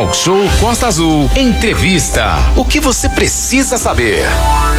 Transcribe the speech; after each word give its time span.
Talk 0.00 0.16
Show 0.16 0.38
Costa 0.58 0.86
Azul. 0.86 1.28
Entrevista. 1.36 2.24
O 2.56 2.64
que 2.64 2.80
você 2.80 3.06
precisa 3.06 3.76
saber? 3.76 4.24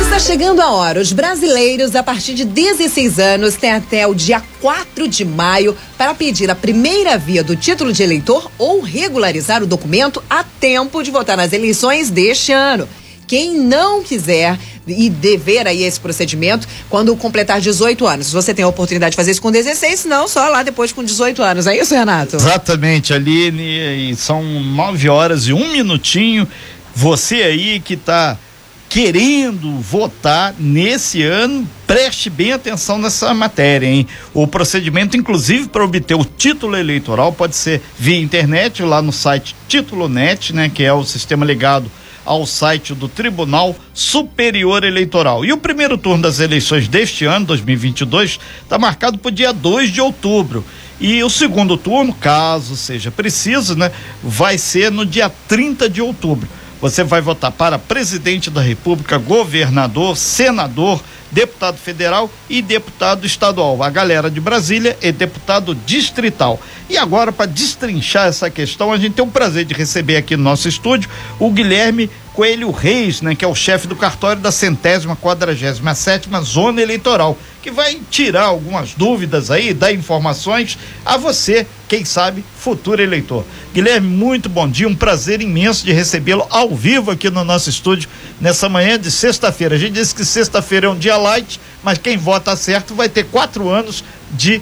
Está 0.02 0.18
chegando 0.18 0.62
a 0.62 0.72
hora. 0.72 1.00
Os 1.00 1.14
brasileiros, 1.14 1.96
a 1.96 2.02
partir 2.02 2.34
de 2.34 2.44
16 2.44 3.20
anos, 3.20 3.54
têm 3.54 3.72
até 3.72 4.08
o 4.08 4.16
dia 4.16 4.42
4 4.60 5.08
de 5.08 5.24
maio 5.24 5.78
para 5.96 6.16
pedir 6.16 6.50
a 6.50 6.56
primeira 6.56 7.20
via 7.20 7.44
do 7.44 7.56
título 7.56 7.94
de 7.94 8.02
eleitor 8.02 8.50
ou 8.58 8.82
regularizar 8.82 9.62
o 9.62 9.68
documento 9.68 10.24
a 10.28 10.44
tempo 10.44 11.04
de 11.04 11.12
votar 11.12 11.38
nas 11.38 11.54
eleições 11.54 12.10
deste 12.10 12.52
ano. 12.52 12.90
Quem 13.28 13.60
não 13.60 14.02
quiser 14.02 14.58
e 14.88 15.10
dever 15.10 15.68
aí 15.68 15.84
esse 15.84 16.00
procedimento 16.00 16.68
quando 16.90 17.16
completar 17.16 17.62
18 17.62 18.06
anos. 18.08 18.32
Você 18.32 18.54
tem 18.54 18.66
a 18.66 18.68
oportunidade 18.68 19.12
de 19.12 19.16
fazer 19.16 19.32
isso 19.32 19.42
com 19.42 19.52
16, 19.52 20.06
não 20.06 20.28
só 20.28 20.48
lá 20.48 20.64
depois 20.64 20.92
com 20.92 21.04
18 21.04 21.42
anos. 21.42 21.68
É 21.68 21.78
isso, 21.78 21.94
Renato? 21.94 22.36
Exatamente, 22.36 23.14
Aline. 23.14 24.16
São 24.16 24.44
9 24.44 25.10
horas 25.10 25.48
e 25.48 25.54
um 25.54 25.72
minutinho. 25.72 26.48
Você 26.96 27.36
aí 27.36 27.80
que 27.80 27.94
está 27.94 28.38
querendo 28.90 29.80
votar 29.80 30.54
nesse 30.60 31.24
ano, 31.24 31.66
preste 31.88 32.30
bem 32.30 32.52
atenção 32.52 32.98
nessa 32.98 33.34
matéria, 33.34 33.88
hein? 33.88 34.06
O 34.34 34.46
procedimento, 34.46 35.16
inclusive, 35.16 35.70
para 35.70 35.86
obter 35.86 36.16
o 36.16 36.26
título 36.26 36.76
eleitoral 36.76 37.32
pode 37.32 37.56
ser 37.56 37.82
via 37.98 38.20
internet, 38.20 38.84
lá 38.84 39.02
no 39.02 39.14
site 39.14 39.56
Título.net, 39.70 40.54
né? 40.54 40.70
Que 40.70 40.84
é 40.84 40.92
o 40.92 41.06
sistema 41.06 41.46
ligado 41.46 41.90
ao 42.26 42.46
site 42.46 42.94
do 42.94 43.08
Tribunal 43.08 43.76
Superior 43.94 44.84
Eleitoral. 44.84 45.44
E 45.44 45.52
o 45.52 45.58
primeiro 45.58 45.98
turno 45.98 46.24
das 46.24 46.40
eleições 46.40 46.88
deste 46.88 47.26
ano, 47.26 47.46
2022, 47.46 48.40
está 48.64 48.78
marcado 48.78 49.18
para 49.18 49.30
o 49.30 49.32
dia 49.32 49.52
2 49.52 49.92
de 49.92 50.02
outubro. 50.02 50.64
E 51.00 51.24
o 51.24 51.30
segundo 51.30 51.78
turno, 51.78 52.14
caso 52.14 52.76
seja 52.76 53.10
preciso, 53.10 53.76
né, 53.76 53.92
vai 54.22 54.58
ser 54.58 54.92
no 54.92 55.06
dia 55.06 55.32
30 55.48 55.90
de 55.90 56.02
outubro. 56.02 56.48
Você 56.80 57.04
vai 57.04 57.22
votar 57.22 57.52
para 57.52 57.78
presidente 57.78 58.50
da 58.50 58.62
República, 58.62 59.18
governador, 59.18 60.18
senador, 60.18 61.02
deputado 61.32 61.78
federal 61.78 62.30
e 62.50 62.62
deputado 62.62 63.26
estadual. 63.26 63.82
A 63.82 63.90
galera 63.90 64.30
de 64.30 64.40
Brasília 64.40 64.98
é 65.02 65.12
deputado 65.12 65.74
distrital. 65.74 66.60
E 66.90 66.98
agora, 66.98 67.32
para 67.32 67.46
destrinchar 67.46 68.28
essa 68.28 68.50
questão, 68.50 68.92
a 68.92 68.98
gente 68.98 69.14
tem 69.14 69.24
o 69.24 69.30
prazer 69.30 69.64
de 69.64 69.74
receber 69.74 70.18
aqui 70.18 70.36
no 70.36 70.44
nosso 70.44 70.68
estúdio 70.68 71.10
o 71.40 71.50
Guilherme 71.50 72.10
Coelho 72.34 72.72
Reis, 72.72 73.22
né, 73.22 73.36
que 73.36 73.44
é 73.44 73.48
o 73.48 73.56
chefe 73.56 73.88
do 73.88 73.96
cartório 73.96 74.42
da 74.42 74.52
centésima 74.52 75.16
quadragésima 75.16 75.94
sétima 75.94 76.42
zona 76.42 76.82
eleitoral, 76.82 77.38
que 77.62 77.70
vai 77.70 78.00
tirar 78.10 78.46
algumas 78.46 78.94
dúvidas 78.94 79.52
aí, 79.52 79.74
dar 79.74 79.94
informações 79.94 80.78
a 81.06 81.18
você, 81.18 81.68
quem 81.88 82.06
sabe, 82.06 82.44
futuro 82.58 83.02
eleitor. 83.02 83.46
Guilherme, 83.74 84.08
muito 84.08 84.48
bom 84.48 84.68
dia, 84.68 84.88
um 84.88 84.96
prazer 84.96 85.42
imenso 85.42 85.86
de 85.86 85.92
recebê-lo 85.92 86.48
ao 86.50 86.74
vivo 86.74 87.12
aqui 87.12 87.30
no 87.30 87.44
nosso 87.44 87.70
estúdio 87.70 88.10
nessa 88.40 88.70
manhã 88.70 88.98
de 88.98 89.12
sexta-feira. 89.12 89.76
A 89.76 89.78
gente 89.78 89.94
disse 89.94 90.16
que 90.16 90.26
sexta-feira 90.26 90.88
é 90.88 90.90
um 90.90 90.98
dia 90.98 91.18
light, 91.22 91.60
mas 91.84 91.98
quem 91.98 92.18
vota 92.18 92.56
certo 92.56 92.94
vai 92.96 93.08
ter 93.08 93.26
quatro 93.26 93.70
anos 93.70 94.04
de 94.32 94.62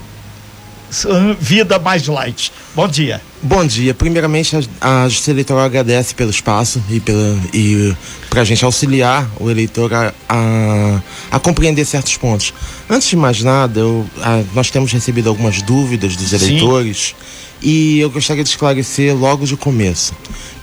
vida 1.40 1.78
mais 1.80 2.08
light. 2.08 2.52
Bom 2.76 2.88
dia. 2.88 3.22
Bom 3.42 3.66
dia. 3.66 3.94
Primeiramente, 3.94 4.56
a, 4.82 5.04
a 5.04 5.10
Justiça 5.10 5.32
Eleitoral 5.32 5.64
agradece 5.64 6.14
pelo 6.14 6.30
espaço 6.30 6.84
e, 6.90 7.00
pela, 7.00 7.38
e 7.54 7.94
para 8.30 8.42
a 8.42 8.44
gente 8.44 8.66
auxiliar 8.66 9.30
o 9.40 9.50
eleitor 9.50 9.94
a, 9.94 10.14
a, 10.28 11.02
a, 11.32 11.40
compreender 11.40 11.86
certos 11.86 12.18
pontos. 12.18 12.54
Antes 12.90 13.08
de 13.08 13.16
mais 13.16 13.42
nada, 13.42 13.80
eu, 13.80 14.06
a, 14.22 14.42
nós 14.54 14.70
temos 14.72 14.92
recebido 14.92 15.30
algumas 15.30 15.62
dúvidas 15.62 16.16
dos 16.16 16.34
eleitores 16.34 17.16
Sim. 17.16 17.16
e 17.62 18.00
eu 18.00 18.10
gostaria 18.10 18.44
de 18.44 18.50
esclarecer 18.50 19.16
logo 19.16 19.46
de 19.46 19.56
começo. 19.56 20.14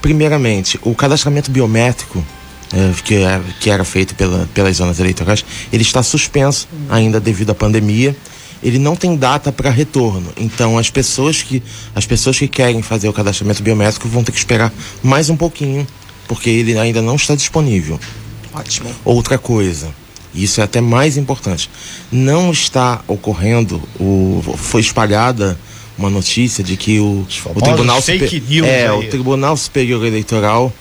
Primeiramente, 0.03 0.79
o 0.83 0.95
cadastramento 0.95 1.51
biométrico 1.51 2.25
que, 3.05 3.15
era, 3.15 3.43
que 3.61 3.71
era 3.71 3.85
feito 3.85 4.15
pela, 4.15 4.49
pelas 4.55 4.77
zonas 4.77 4.99
eleitorais, 4.99 5.45
ele 5.73 5.83
está 5.83 6.03
suspenso 6.03 6.69
ainda 6.89 7.21
devido 7.21 7.51
à 7.51 7.55
pandemia 7.55 8.17
ele 8.63 8.79
não 8.79 8.97
tem 8.97 9.17
data 9.17 9.53
para 9.53 9.71
retorno. 9.71 10.33
Então 10.37 10.79
as 10.79 10.91
pessoas 10.91 11.43
que 11.43 11.63
as 11.95 12.07
pessoas 12.07 12.39
que 12.39 12.49
querem 12.49 12.83
fazer 12.83 13.09
o 13.09 13.13
cadastramento 13.13 13.63
biométrico 13.63 14.09
vão 14.09 14.25
ter 14.25 14.33
que 14.33 14.39
esperar 14.39 14.73
mais 15.03 15.31
um 15.31 15.37
pouquinho, 15.37 15.87
porque 16.27 16.51
ele 16.51 16.79
ainda 16.79 17.03
não 17.03 17.17
está 17.17 17.35
disponível. 17.35 18.01
Ótimo. 18.53 18.91
Outra 19.05 19.39
coisa, 19.39 19.95
isso 20.35 20.61
é 20.61 20.65
até 20.65 20.81
mais 20.81 21.17
importante, 21.17 21.71
não 22.11 22.51
está 22.51 23.03
ocorrendo 23.07 23.81
o 24.01 24.43
foi 24.57 24.81
espalhada 24.81 25.59
uma 25.99 26.11
notícia 26.11 26.63
de 26.63 26.77
que 26.77 27.01
o, 27.01 27.27
o 27.55 27.61
tribunal 27.61 28.03
news 28.07 28.69
é, 28.69 28.93
o 28.93 29.09
tribunal 29.09 29.57
superior 29.57 30.05
eleitoral 30.05 30.73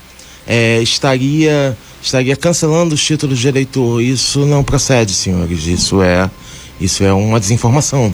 é, 0.48 0.82
estaria 0.82 1.78
estaria 2.02 2.36
cancelando 2.36 2.94
os 2.94 3.04
títulos 3.04 3.40
de 3.40 3.48
eleitor. 3.48 4.02
Isso 4.02 4.46
não 4.46 4.64
procede, 4.64 5.14
senhores. 5.14 5.66
Isso 5.66 6.02
é 6.02 6.30
isso 6.80 7.04
é 7.04 7.14
uma 7.14 7.40
desinformação. 7.40 8.14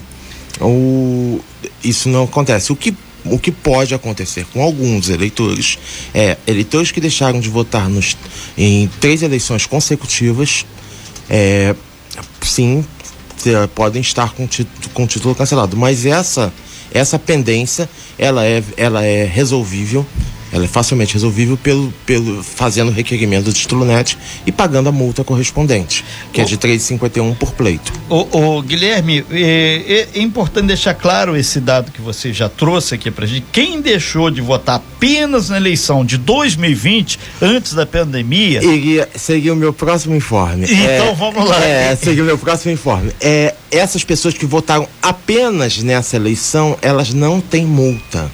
O, 0.60 1.40
isso 1.84 2.10
não 2.10 2.24
acontece. 2.24 2.72
O 2.72 2.76
que, 2.76 2.96
o 3.26 3.40
que 3.40 3.52
pode 3.52 3.94
acontecer 3.94 4.46
com 4.54 4.62
alguns 4.62 5.10
eleitores 5.10 5.78
é 6.14 6.38
eleitores 6.46 6.92
que 6.92 7.02
deixaram 7.02 7.40
de 7.40 7.50
votar 7.50 7.90
nos, 7.90 8.16
em 8.58 8.88
três 9.00 9.24
eleições 9.24 9.66
consecutivas, 9.66 10.66
é, 11.30 11.76
sim, 12.42 12.86
podem 13.74 14.02
estar 14.02 14.34
com, 14.34 14.48
com 14.94 15.08
título 15.08 15.34
cancelado. 15.34 15.76
Mas 15.76 16.06
essa, 16.06 16.54
essa 16.94 17.18
pendência 17.18 17.90
ela 18.18 18.46
é, 18.46 18.64
ela 18.78 19.04
é 19.04 19.26
resolvível 19.26 20.06
ela 20.52 20.66
é 20.66 20.68
facilmente 20.68 21.14
resolvível 21.14 21.58
pelo, 21.58 21.92
pelo 22.06 22.44
fazendo 22.44 22.92
requerimento 22.92 23.46
do 23.46 23.54
título 23.54 23.86
net 23.86 24.18
e 24.46 24.52
pagando 24.52 24.90
a 24.90 24.92
multa 24.92 25.24
correspondente, 25.24 26.04
que 26.34 26.42
o, 26.42 26.44
é 26.44 26.46
de 26.46 26.58
3,51 26.58 27.36
por 27.36 27.54
pleito. 27.54 27.92
O, 28.10 28.58
o 28.58 28.62
Guilherme, 28.62 29.26
é, 29.32 30.08
é, 30.14 30.20
é, 30.20 30.22
importante 30.22 30.68
deixar 30.68 30.94
claro 30.94 31.36
esse 31.36 31.60
dado 31.60 31.92
que 31.92 32.02
você 32.02 32.34
já 32.34 32.50
trouxe 32.50 32.96
aqui 32.96 33.10
pra 33.10 33.26
gente. 33.26 33.46
Quem 33.52 33.82
deixou 33.82 34.30
de 34.30 34.42
votar 34.42 34.76
apenas 34.76 35.50
na 35.50 35.58
eleição 35.58 36.04
de 36.06 36.18
2020, 36.18 37.20
antes 37.42 37.74
da 37.74 37.86
pandemia. 37.86 38.64
Iria, 38.64 39.10
seria 39.16 39.54
o 39.54 39.56
meu 39.56 39.74
próximo 39.74 40.16
informe. 40.16 40.66
Então 40.66 41.10
é, 41.10 41.16
vamos 41.16 41.50
lá. 41.50 41.64
É, 41.64 41.96
seria 41.96 42.24
o 42.24 42.26
meu 42.26 42.38
próximo 42.38 42.72
informe. 42.72 43.12
É, 43.22 43.56
essas 43.70 44.04
pessoas 44.04 44.34
que 44.34 44.46
votaram 44.46 44.88
apenas 45.02 45.78
nessa 45.82 46.16
eleição, 46.16 46.78
elas 46.82 47.14
não 47.14 47.40
têm 47.40 47.66
multa 47.66 48.30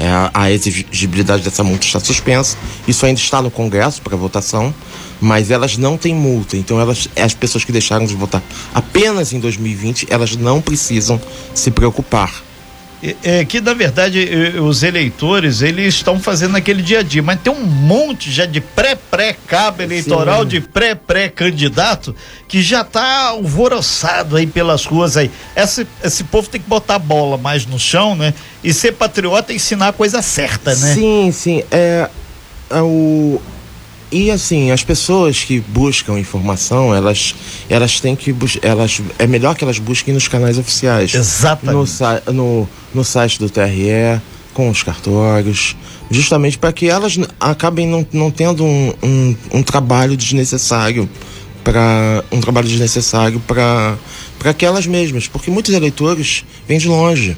é, 0.00 0.30
a 0.32 0.50
exigibilidade 0.50 1.42
dessa 1.42 1.62
multa 1.62 1.84
está 1.84 2.00
suspensa. 2.00 2.56
Isso 2.88 3.04
ainda 3.04 3.20
está 3.20 3.42
no 3.42 3.50
Congresso 3.50 4.00
para 4.00 4.16
votação, 4.16 4.74
mas 5.20 5.50
elas 5.50 5.76
não 5.76 5.98
têm 5.98 6.14
multa. 6.14 6.56
Então, 6.56 6.80
elas, 6.80 7.06
as 7.14 7.34
pessoas 7.34 7.64
que 7.64 7.70
deixaram 7.70 8.06
de 8.06 8.14
votar 8.14 8.42
apenas 8.72 9.34
em 9.34 9.38
2020, 9.38 10.06
elas 10.08 10.34
não 10.36 10.62
precisam 10.62 11.20
se 11.54 11.70
preocupar. 11.70 12.49
É, 13.22 13.46
que 13.46 13.62
na 13.62 13.72
verdade 13.72 14.28
os 14.62 14.82
eleitores 14.82 15.62
eles 15.62 15.94
estão 15.94 16.20
fazendo 16.20 16.54
aquele 16.54 16.82
dia 16.82 16.98
a 16.98 17.02
dia, 17.02 17.22
mas 17.22 17.40
tem 17.40 17.50
um 17.50 17.64
monte 17.64 18.30
já 18.30 18.44
de 18.44 18.60
pré-pré-cabo 18.60 19.82
eleitoral, 19.82 20.42
Sim. 20.42 20.48
de 20.48 20.60
pré-pré-candidato 20.60 22.14
que 22.46 22.60
já 22.60 22.82
está 22.82 23.28
alvoroçado 23.28 24.36
aí 24.36 24.46
pelas 24.46 24.84
ruas 24.84 25.16
aí. 25.16 25.30
Esse, 25.56 25.86
esse 26.04 26.24
povo 26.24 26.50
tem 26.50 26.60
que 26.60 26.68
botar 26.68 26.96
a 26.96 26.98
bola 26.98 27.38
mais 27.38 27.64
no 27.64 27.78
chão, 27.78 28.14
né? 28.14 28.34
E 28.62 28.74
ser 28.74 28.92
patriota 28.92 29.52
é 29.52 29.56
ensinar 29.56 29.88
a 29.88 29.92
coisa 29.94 30.20
certa, 30.20 30.74
né? 30.74 30.94
Sim, 30.94 31.32
sim. 31.32 31.64
É, 31.70 32.06
é 32.68 32.82
o, 32.82 33.40
e 34.12 34.30
assim, 34.30 34.70
as 34.70 34.82
pessoas 34.82 35.44
que 35.44 35.60
buscam 35.60 36.18
informação, 36.18 36.94
elas, 36.94 37.34
elas 37.68 38.00
têm 38.00 38.16
que 38.16 38.34
elas 38.62 39.00
é 39.18 39.26
melhor 39.26 39.54
que 39.54 39.62
elas 39.62 39.78
busquem 39.78 40.12
nos 40.12 40.26
canais 40.26 40.58
oficiais. 40.58 41.14
Exatamente. 41.14 42.02
No, 42.26 42.32
no, 42.32 42.68
no 42.94 43.04
site 43.04 43.38
do 43.38 43.48
TRE, 43.48 44.20
com 44.52 44.68
os 44.68 44.82
cartórios, 44.82 45.76
justamente 46.10 46.58
para 46.58 46.72
que 46.72 46.88
elas 46.88 47.18
acabem 47.38 47.86
não, 47.86 48.06
não 48.12 48.30
tendo 48.30 48.64
um, 48.64 48.92
um, 49.02 49.36
um 49.52 49.62
trabalho 49.62 50.16
desnecessário 50.16 51.08
para 51.62 52.24
um 52.32 52.40
trabalho 52.40 52.66
desnecessário 52.66 53.38
para 53.40 53.96
para 54.38 54.52
aquelas 54.52 54.86
mesmas, 54.86 55.28
porque 55.28 55.50
muitos 55.50 55.74
eleitores 55.74 56.46
vêm 56.66 56.78
de 56.78 56.88
longe. 56.88 57.36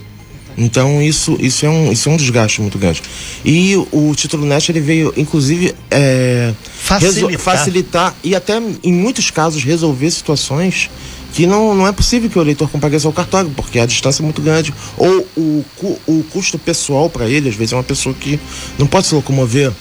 Então 0.56 1.00
isso, 1.02 1.36
isso, 1.40 1.64
é 1.64 1.70
um, 1.70 1.92
isso 1.92 2.08
é 2.08 2.12
um 2.12 2.16
desgaste 2.16 2.60
muito 2.60 2.78
grande. 2.78 3.02
E 3.44 3.76
o 3.90 4.14
título 4.14 4.46
NET 4.46 4.70
ele 4.70 4.80
veio, 4.80 5.12
inclusive, 5.16 5.74
é, 5.90 6.52
facilitar. 6.62 7.38
facilitar 7.38 8.14
e 8.22 8.34
até, 8.34 8.60
em 8.82 8.92
muitos 8.92 9.30
casos, 9.30 9.62
resolver 9.62 10.10
situações 10.10 10.90
que 11.32 11.46
não, 11.46 11.74
não 11.74 11.86
é 11.86 11.92
possível 11.92 12.28
que 12.28 12.38
o 12.38 12.42
eleitor 12.42 12.68
compareça 12.68 13.06
ao 13.06 13.12
cartório, 13.12 13.50
porque 13.56 13.78
a 13.78 13.86
distância 13.86 14.22
é 14.22 14.24
muito 14.24 14.42
grande. 14.42 14.72
Ou 14.96 15.26
o, 15.36 15.64
o 16.06 16.24
custo 16.30 16.58
pessoal 16.58 17.08
para 17.08 17.28
ele, 17.28 17.48
às 17.48 17.54
vezes, 17.54 17.72
é 17.72 17.76
uma 17.76 17.82
pessoa 17.82 18.14
que 18.14 18.38
não 18.78 18.86
pode 18.86 19.06
se 19.06 19.14
locomover. 19.14 19.72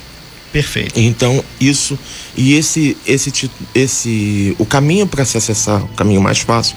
Perfeito. 0.51 0.99
Então, 0.99 1.43
isso 1.59 1.97
e 2.35 2.55
esse 2.55 2.97
esse 3.07 3.49
esse 3.73 4.55
o 4.59 4.65
caminho 4.65 5.07
para 5.07 5.23
se 5.23 5.37
acessar, 5.37 5.81
o 5.81 5.87
caminho 5.89 6.21
mais 6.21 6.39
fácil 6.39 6.75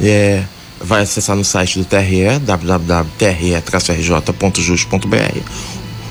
é 0.00 0.44
vai 0.80 1.02
acessar 1.02 1.36
no 1.36 1.44
site 1.44 1.78
do 1.78 1.84
TRE, 1.84 2.38
www.tre-rj.jus.br, 2.40 5.40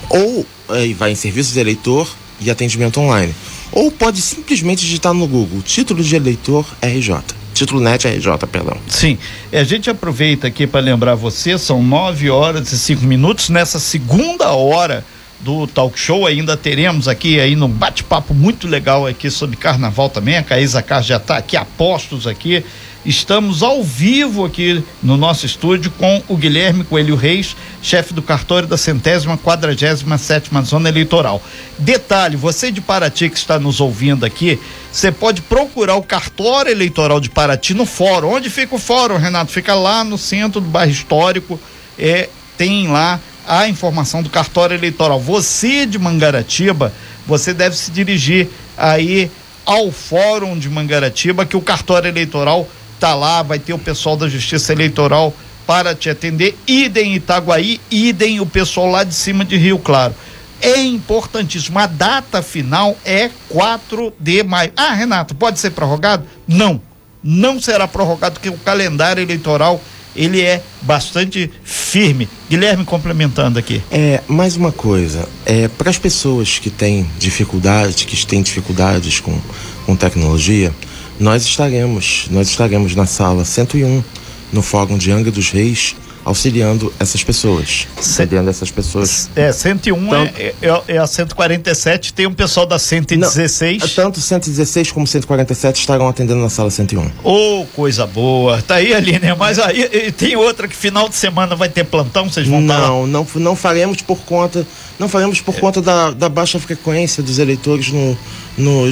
Ou 0.10 0.46
é, 0.70 0.94
vai 0.94 1.12
em 1.12 1.16
serviço 1.16 1.54
de 1.54 1.60
eleitor 1.60 2.08
e 2.40 2.50
atendimento 2.50 3.00
online. 3.00 3.34
Ou 3.72 3.92
pode 3.92 4.22
simplesmente 4.22 4.82
digitar 4.82 5.14
no 5.14 5.28
Google 5.28 5.62
título 5.62 6.04
de 6.04 6.16
eleitor 6.16 6.66
RJ. 6.82 7.18
Título 7.54 7.80
NET 7.80 8.06
RJ, 8.06 8.38
perdão. 8.52 8.78
Sim. 8.88 9.18
A 9.52 9.64
gente 9.64 9.90
aproveita 9.90 10.48
aqui 10.48 10.68
para 10.68 10.82
lembrar 10.82 11.16
você, 11.16 11.58
são 11.58 11.82
nove 11.82 12.30
horas 12.30 12.72
e 12.72 12.78
cinco 12.78 13.06
minutos. 13.06 13.50
Nessa 13.50 13.80
segunda 13.80 14.52
hora 14.52 15.06
do 15.40 15.66
talk 15.68 15.98
show, 15.98 16.26
ainda 16.26 16.58
teremos 16.58 17.08
aqui 17.08 17.40
aí 17.40 17.56
num 17.56 17.70
bate-papo 17.70 18.34
muito 18.34 18.68
legal 18.68 19.08
aqui 19.08 19.30
sobre 19.30 19.56
carnaval 19.56 20.10
também. 20.10 20.36
A 20.36 20.44
Caísa 20.44 20.82
Car 20.82 21.02
já 21.02 21.18
está 21.18 21.38
aqui, 21.38 21.56
apostos 21.56 22.28
aqui. 22.28 22.64
Estamos 23.06 23.62
ao 23.62 23.84
vivo 23.84 24.44
aqui 24.44 24.84
no 25.04 25.16
nosso 25.16 25.46
estúdio 25.46 25.92
com 25.92 26.24
o 26.28 26.36
Guilherme 26.36 26.84
Coelho 26.84 27.16
Reis, 27.16 27.56
chefe 27.80 28.16
do 28.16 28.22
cartório 28.22 28.68
da 28.68 28.78
centésima 28.78 29.38
quadragésima 29.38 30.18
sétima 30.18 30.64
zona 30.64 30.90
eleitoral. 30.90 31.40
Detalhe, 31.78 32.36
você 32.36 32.72
de 32.72 32.82
Paraty 32.82 33.30
que 33.30 33.38
está 33.38 33.60
nos 33.60 33.80
ouvindo 33.80 34.26
aqui, 34.26 34.60
você 34.92 35.12
pode 35.12 35.44
procurar 35.44 35.94
o 35.98 36.02
cartório 36.02 36.72
eleitoral 36.72 37.20
de 37.20 37.30
Paraty 37.30 37.76
no 37.76 37.86
fórum. 37.86 38.30
Onde 38.30 38.50
fica 38.50 38.74
o 38.74 38.80
fórum, 38.80 39.18
Renato? 39.18 39.52
Fica 39.52 39.76
lá 39.76 40.04
no 40.04 40.18
centro 40.18 40.60
do 40.60 40.68
bairro 40.68 40.92
histórico. 40.92 41.60
É, 42.00 42.28
tem 42.58 42.88
lá 42.88 43.20
a 43.48 43.68
informação 43.68 44.24
do 44.24 44.32
cartório 44.32 44.76
eleitoral. 44.76 45.20
Você 45.20 45.86
de 45.86 46.00
Mangaratiba, 46.00 46.92
você 47.28 47.54
deve 47.54 47.76
se 47.76 47.92
dirigir 47.92 48.50
aí 48.76 49.30
ao 49.64 49.92
fórum 49.92 50.58
de 50.58 50.68
Mangaratiba, 50.70 51.46
que 51.46 51.56
o 51.56 51.62
cartório 51.62 52.08
eleitoral 52.08 52.68
tá 53.00 53.14
lá, 53.16 53.44
vai 53.44 53.60
ter 53.60 53.74
o 53.74 53.80
pessoal 53.80 54.16
da 54.18 54.28
Justiça 54.28 54.72
Eleitoral 54.72 55.34
para 55.66 55.96
te 55.96 56.10
atender, 56.10 56.58
idem 56.68 57.16
Itaguaí, 57.16 57.82
idem 57.90 58.40
o 58.40 58.46
pessoal 58.46 58.90
lá 58.90 59.04
de 59.04 59.14
cima 59.14 59.44
de 59.44 59.58
Rio 59.58 59.80
Claro. 59.80 60.14
É 60.62 60.82
importantíssimo. 60.82 61.78
A 61.78 61.86
data 61.86 62.42
final 62.42 62.98
é 63.04 63.30
4 63.50 64.14
de 64.20 64.42
maio. 64.42 64.72
Ah, 64.76 64.94
Renato, 64.94 65.36
pode 65.36 65.60
ser 65.60 65.72
prorrogado? 65.72 66.26
Não. 66.48 66.82
Não 67.22 67.60
será 67.60 67.88
prorrogado, 67.88 68.36
porque 68.36 68.50
o 68.50 68.58
calendário 68.58 69.22
eleitoral 69.22 69.82
ele 70.16 70.42
é 70.42 70.64
bastante 70.82 71.52
firme. 71.64 72.30
Guilherme 72.50 72.86
complementando 72.86 73.60
aqui. 73.60 73.84
É, 73.92 74.22
mais 74.28 74.56
uma 74.56 74.72
coisa, 74.72 75.28
é, 75.46 75.68
para 75.68 75.90
as 75.90 75.98
pessoas 75.98 76.58
que 76.58 76.70
têm 76.70 77.06
dificuldade, 77.20 78.06
que 78.06 78.26
têm 78.26 78.42
dificuldades 78.42 79.20
com, 79.20 79.38
com 79.86 79.96
tecnologia, 79.96 80.74
nós 81.20 81.44
estaremos, 81.44 82.28
nós 82.30 82.50
estaremos 82.50 82.96
na 82.96 83.06
sala 83.06 83.46
101, 83.46 84.04
no 84.52 84.62
Fórum 84.62 84.98
de 84.98 85.12
Angra 85.12 85.32
dos 85.32 85.50
Reis, 85.50 85.96
auxiliando 86.26 86.92
essas 87.00 87.24
pessoas. 87.24 87.88
Auxiliando 87.96 88.50
essas 88.50 88.72
pessoas. 88.72 89.30
É, 89.36 89.52
101 89.52 90.10
tanto, 90.10 90.34
é, 90.38 90.54
é, 90.62 90.82
é, 90.88 90.98
a 90.98 91.06
147, 91.06 92.14
tem 92.14 92.26
um 92.26 92.34
pessoal 92.34 92.66
da 92.66 92.80
116. 92.80 93.82
Não, 93.82 93.90
tanto 93.90 94.20
116 94.20 94.92
como 94.92 95.06
147 95.06 95.80
estarão 95.80 96.10
atendendo 96.10 96.42
na 96.42 96.50
sala 96.50 96.72
101. 96.72 97.12
Ô, 97.24 97.62
oh, 97.62 97.66
coisa 97.68 98.08
boa. 98.08 98.60
Tá 98.64 98.76
aí, 98.76 98.94
Aline, 98.94 99.36
mas 99.38 99.60
aí 99.60 100.12
tem 100.12 100.36
outra 100.36 100.68
que 100.68 100.76
final 100.76 101.08
de 101.08 101.16
semana 101.16 101.56
vai 101.56 101.70
ter 101.70 101.84
plantão, 101.84 102.28
vocês 102.28 102.48
vão 102.48 102.60
Não, 102.60 103.06
não, 103.06 103.28
não 103.36 103.56
faremos 103.56 104.02
por 104.02 104.18
conta, 104.20 104.66
não 104.98 105.08
faremos 105.08 105.40
por 105.40 105.54
é. 105.54 105.60
conta 105.60 105.82
da, 105.82 106.10
da 106.10 106.28
baixa 106.28 106.60
frequência 106.60 107.22
dos 107.22 107.38
eleitores 107.38 107.92
no, 107.92 108.18
no, 108.58 108.92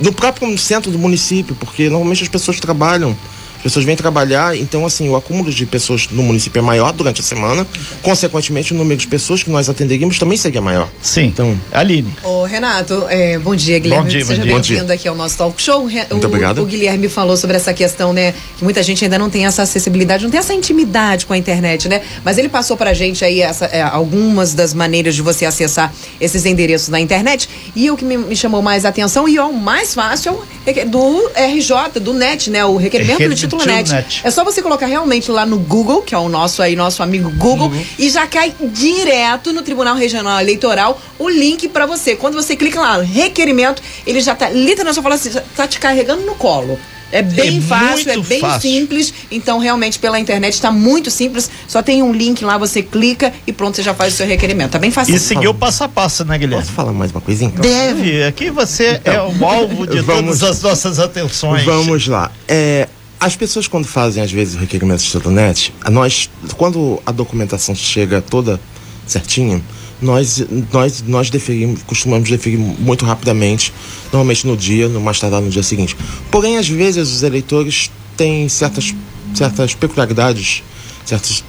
no 0.00 0.12
próprio 0.12 0.58
centro 0.58 0.90
do 0.90 0.98
município, 0.98 1.54
porque 1.54 1.88
normalmente 1.88 2.24
as 2.24 2.28
pessoas 2.28 2.58
trabalham 2.58 3.16
pessoas 3.62 3.84
vêm 3.84 3.96
trabalhar, 3.96 4.56
então 4.56 4.84
assim, 4.84 5.08
o 5.08 5.16
acúmulo 5.16 5.50
de 5.50 5.64
pessoas 5.66 6.08
no 6.10 6.22
município 6.22 6.58
é 6.58 6.62
maior 6.62 6.92
durante 6.92 7.20
a 7.20 7.24
semana, 7.24 7.66
consequentemente 8.02 8.72
o 8.72 8.76
número 8.76 8.98
de 8.98 9.06
pessoas 9.06 9.42
que 9.42 9.50
nós 9.50 9.68
atenderíamos 9.68 10.18
também 10.18 10.36
seria 10.36 10.60
maior. 10.60 10.88
Sim. 11.00 11.24
Então, 11.24 11.58
Aline. 11.70 12.12
Ô, 12.22 12.44
Renato, 12.44 13.06
é, 13.08 13.38
bom 13.38 13.54
dia, 13.54 13.78
Guilherme. 13.78 14.04
Bom 14.04 14.10
dia, 14.10 14.24
Seja 14.24 14.42
bem-vindo 14.42 14.92
aqui 14.92 15.08
ao 15.08 15.14
nosso 15.14 15.36
talk 15.36 15.60
show. 15.60 15.82
Muito 15.82 16.24
o, 16.24 16.26
obrigado. 16.26 16.62
O 16.62 16.66
Guilherme 16.66 17.08
falou 17.08 17.36
sobre 17.36 17.56
essa 17.56 17.72
questão, 17.72 18.12
né, 18.12 18.34
que 18.58 18.64
muita 18.64 18.82
gente 18.82 19.04
ainda 19.04 19.18
não 19.18 19.30
tem 19.30 19.46
essa 19.46 19.62
acessibilidade, 19.62 20.24
não 20.24 20.30
tem 20.30 20.40
essa 20.40 20.54
intimidade 20.54 21.26
com 21.26 21.32
a 21.32 21.38
internet, 21.38 21.88
né? 21.88 22.02
Mas 22.24 22.38
ele 22.38 22.48
passou 22.48 22.76
pra 22.76 22.92
gente 22.92 23.24
aí 23.24 23.40
essa, 23.40 23.66
é, 23.66 23.82
algumas 23.82 24.54
das 24.54 24.74
maneiras 24.74 25.14
de 25.14 25.22
você 25.22 25.44
acessar 25.44 25.92
esses 26.20 26.44
endereços 26.44 26.88
na 26.88 27.00
internet. 27.00 27.48
E 27.74 27.90
o 27.90 27.96
que 27.96 28.04
me, 28.04 28.16
me 28.16 28.36
chamou 28.36 28.62
mais 28.62 28.84
atenção 28.84 29.28
e 29.28 29.36
é 29.36 29.42
o 29.42 29.52
mais 29.52 29.94
fácil 29.94 30.40
é 30.61 30.61
do 30.86 31.30
RJ, 31.34 32.00
do 32.00 32.12
NET, 32.12 32.50
né? 32.50 32.64
O 32.64 32.76
requerimento, 32.76 33.18
requerimento 33.18 33.36
do 33.36 33.40
título 33.40 33.64
Net. 33.64 34.20
É 34.24 34.30
só 34.30 34.44
você 34.44 34.62
colocar 34.62 34.86
realmente 34.86 35.30
lá 35.30 35.44
no 35.44 35.58
Google, 35.58 36.02
que 36.02 36.14
é 36.14 36.18
o 36.18 36.28
nosso 36.28 36.62
aí, 36.62 36.76
nosso 36.76 37.02
amigo 37.02 37.30
Google, 37.30 37.68
uhum. 37.68 37.84
e 37.98 38.08
já 38.08 38.26
cai 38.26 38.54
direto 38.60 39.52
no 39.52 39.62
Tribunal 39.62 39.96
Regional 39.96 40.40
Eleitoral 40.40 41.00
o 41.18 41.28
link 41.28 41.68
para 41.68 41.86
você. 41.86 42.14
Quando 42.14 42.34
você 42.34 42.54
clica 42.56 42.80
lá, 42.80 43.00
requerimento, 43.00 43.82
ele 44.06 44.20
já 44.20 44.34
tá 44.34 44.50
literalmente 44.50 44.94
só 44.94 45.02
fala 45.02 45.14
assim, 45.14 45.30
tá 45.56 45.66
te 45.66 45.78
carregando 45.78 46.22
no 46.22 46.34
colo. 46.34 46.78
É 47.12 47.20
bem 47.20 47.58
é 47.58 47.60
fácil, 47.60 48.10
é 48.10 48.16
bem 48.16 48.40
fácil. 48.40 48.70
simples. 48.70 49.12
Então, 49.30 49.58
realmente, 49.58 49.98
pela 49.98 50.18
internet 50.18 50.54
está 50.54 50.72
muito 50.72 51.10
simples. 51.10 51.50
Só 51.68 51.82
tem 51.82 52.02
um 52.02 52.12
link 52.12 52.42
lá, 52.42 52.56
você 52.56 52.82
clica 52.82 53.32
e 53.46 53.52
pronto, 53.52 53.76
você 53.76 53.82
já 53.82 53.92
faz 53.92 54.14
o 54.14 54.16
seu 54.16 54.26
requerimento. 54.26 54.72
Tá 54.72 54.78
bem 54.78 54.90
fácil. 54.90 55.14
E 55.14 55.18
seguir 55.18 55.48
o 55.48 55.54
passo 55.54 55.84
a 55.84 55.88
passo, 55.88 56.24
né, 56.24 56.38
Guilherme? 56.38 56.64
Posso 56.64 56.74
falar 56.74 56.92
mais 56.92 57.10
uma 57.10 57.20
coisinha? 57.20 57.50
Deve. 57.50 58.24
Aqui 58.24 58.50
você 58.50 58.92
então, 58.92 59.12
é 59.14 59.22
o 59.22 59.46
alvo 59.46 59.86
de 59.86 60.00
vamos, 60.02 60.38
todas 60.38 60.42
as 60.42 60.62
nossas 60.62 60.98
atenções. 60.98 61.64
Vamos 61.64 62.06
lá. 62.06 62.32
É, 62.48 62.88
as 63.20 63.36
pessoas 63.36 63.68
quando 63.68 63.86
fazem 63.86 64.22
às 64.22 64.32
vezes 64.32 64.54
o 64.54 64.58
requerimento 64.58 65.00
de 65.00 65.06
Estatunet, 65.06 65.72
nós 65.90 66.30
quando 66.56 67.00
a 67.04 67.12
documentação 67.12 67.74
chega 67.74 68.22
toda 68.22 68.58
certinha, 69.06 69.62
nós 70.02 70.44
nós 70.72 71.02
nós 71.06 71.30
deferimos, 71.30 71.82
costumamos 71.84 72.28
deferir 72.28 72.58
muito 72.58 73.04
rapidamente, 73.04 73.72
normalmente 74.12 74.46
no 74.46 74.56
dia, 74.56 74.88
no 74.88 75.00
mais 75.00 75.18
tardar 75.18 75.40
no 75.40 75.48
dia 75.48 75.62
seguinte. 75.62 75.96
Porém, 76.30 76.58
às 76.58 76.68
vezes 76.68 77.10
os 77.10 77.22
eleitores 77.22 77.90
têm 78.16 78.48
certas 78.48 78.94
certas 79.34 79.74
peculiaridades, 79.74 80.62
certas 81.06 81.42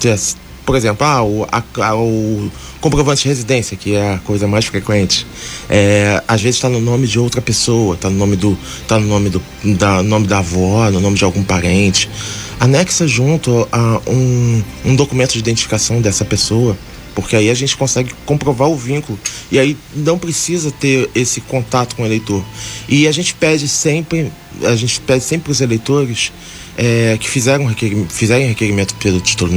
por 0.66 0.76
exemplo, 0.76 1.06
ah, 1.06 1.24
o, 1.24 1.48
a, 1.52 1.96
o 1.96 2.50
comprovante 2.80 3.24
de 3.24 3.28
residência, 3.28 3.76
que 3.76 3.96
é 3.96 4.14
a 4.14 4.18
coisa 4.20 4.48
mais 4.48 4.66
frequente, 4.66 5.28
é, 5.70 6.24
às 6.28 6.42
vezes 6.42 6.56
está 6.56 6.70
no 6.70 6.80
nome 6.80 7.06
de 7.06 7.20
outra 7.20 7.42
pessoa, 7.42 7.96
está 7.96 8.10
no 8.10 8.18
nome 8.18 8.36
do, 8.36 8.58
tá 8.88 8.98
no 8.98 9.08
nome 9.08 9.30
do, 9.30 9.42
da 9.78 10.02
nome 10.02 10.28
da 10.28 10.40
avó, 10.40 10.90
no 10.90 11.00
nome 11.00 11.18
de 11.18 11.24
algum 11.24 11.44
parente. 11.44 12.10
Anexa 12.60 13.08
junto 13.08 13.68
a 13.72 14.00
um, 14.08 14.64
um 14.86 14.96
documento 14.96 15.34
de 15.34 15.40
identificação 15.40 16.02
dessa 16.02 16.24
pessoa, 16.24 16.78
porque 17.16 17.36
aí 17.36 17.50
a 17.50 17.54
gente 17.54 17.76
consegue 17.78 18.12
comprovar 18.26 18.70
o 18.70 18.76
vínculo 18.76 19.20
e 19.52 19.60
aí 19.60 19.78
não 19.96 20.18
precisa 20.18 20.72
ter 20.72 21.10
esse 21.14 21.42
contato 21.42 21.96
com 21.96 22.04
o 22.04 22.06
eleitor. 22.06 22.44
E 22.88 23.08
a 23.08 23.12
gente 23.12 23.34
pede 23.34 23.68
sempre, 23.68 24.32
a 24.64 24.76
gente 24.76 25.00
pede 25.02 25.24
sempre 25.24 25.52
os 25.52 25.62
eleitores 25.62 26.32
é, 26.78 27.18
que 27.20 27.30
fizeram 27.30 27.66
requerimento, 27.66 28.14
fizerem 28.14 28.48
requerimento 28.48 28.96
pelo 28.96 29.20
título 29.20 29.52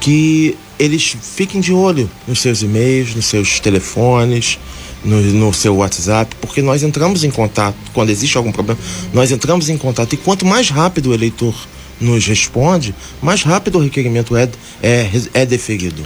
que 0.00 0.56
eles 0.78 1.14
fiquem 1.36 1.60
de 1.60 1.72
olho 1.72 2.10
nos 2.26 2.40
seus 2.40 2.62
e-mails, 2.62 3.14
nos 3.14 3.26
seus 3.26 3.60
telefones, 3.60 4.58
no, 5.04 5.20
no, 5.20 5.52
seu 5.52 5.76
WhatsApp, 5.76 6.34
porque 6.40 6.62
nós 6.62 6.82
entramos 6.82 7.22
em 7.22 7.30
contato, 7.30 7.76
quando 7.92 8.10
existe 8.10 8.36
algum 8.36 8.50
problema, 8.50 8.80
nós 9.12 9.30
entramos 9.30 9.68
em 9.68 9.76
contato. 9.76 10.14
E 10.14 10.16
quanto 10.16 10.46
mais 10.46 10.70
rápido 10.70 11.10
o 11.10 11.14
eleitor 11.14 11.54
nos 12.00 12.26
responde, 12.26 12.94
mais 13.20 13.42
rápido 13.42 13.78
o 13.78 13.82
requerimento 13.82 14.34
é, 14.36 14.48
é, 14.82 15.10
é 15.34 15.46
deferido. 15.46 16.02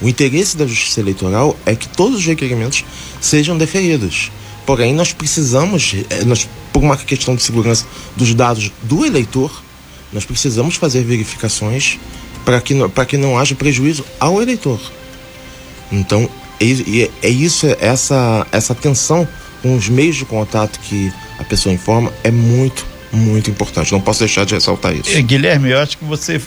O 0.00 0.08
interesse 0.08 0.56
da 0.56 0.66
Justiça 0.66 1.00
Eleitoral 1.00 1.56
é 1.64 1.74
que 1.74 1.88
todos 1.88 2.18
os 2.18 2.26
requerimentos 2.26 2.84
sejam 3.20 3.56
deferidos. 3.56 4.30
Porém, 4.66 4.92
nós 4.92 5.12
precisamos, 5.12 5.94
eh, 6.10 6.24
nós, 6.24 6.48
por 6.72 6.82
uma 6.82 6.96
questão 6.96 7.34
de 7.34 7.42
segurança 7.42 7.86
dos 8.16 8.34
dados 8.34 8.70
do 8.82 9.06
eleitor, 9.06 9.62
nós 10.12 10.24
precisamos 10.24 10.76
fazer 10.76 11.02
verificações 11.04 11.98
para 12.44 12.60
que, 12.60 12.74
que 13.08 13.16
não 13.16 13.38
haja 13.38 13.54
prejuízo 13.54 14.04
ao 14.20 14.42
eleitor. 14.42 14.80
Então, 15.90 16.28
é, 16.60 17.10
é 17.22 17.28
isso, 17.28 17.66
essa, 17.80 18.46
essa 18.52 18.74
tensão 18.74 19.26
com 19.62 19.76
os 19.76 19.88
meios 19.88 20.16
de 20.16 20.24
contato 20.24 20.78
que 20.80 21.12
a 21.38 21.44
pessoa 21.44 21.74
informa 21.74 22.12
é 22.22 22.30
muito, 22.30 22.86
muito 23.12 23.50
importante. 23.50 23.92
Não 23.92 24.00
posso 24.00 24.20
deixar 24.20 24.44
de 24.44 24.54
ressaltar 24.54 24.94
isso. 24.94 25.22
Guilherme, 25.22 25.70
eu 25.70 25.78
acho 25.78 25.98
que 25.98 26.04
você 26.04 26.40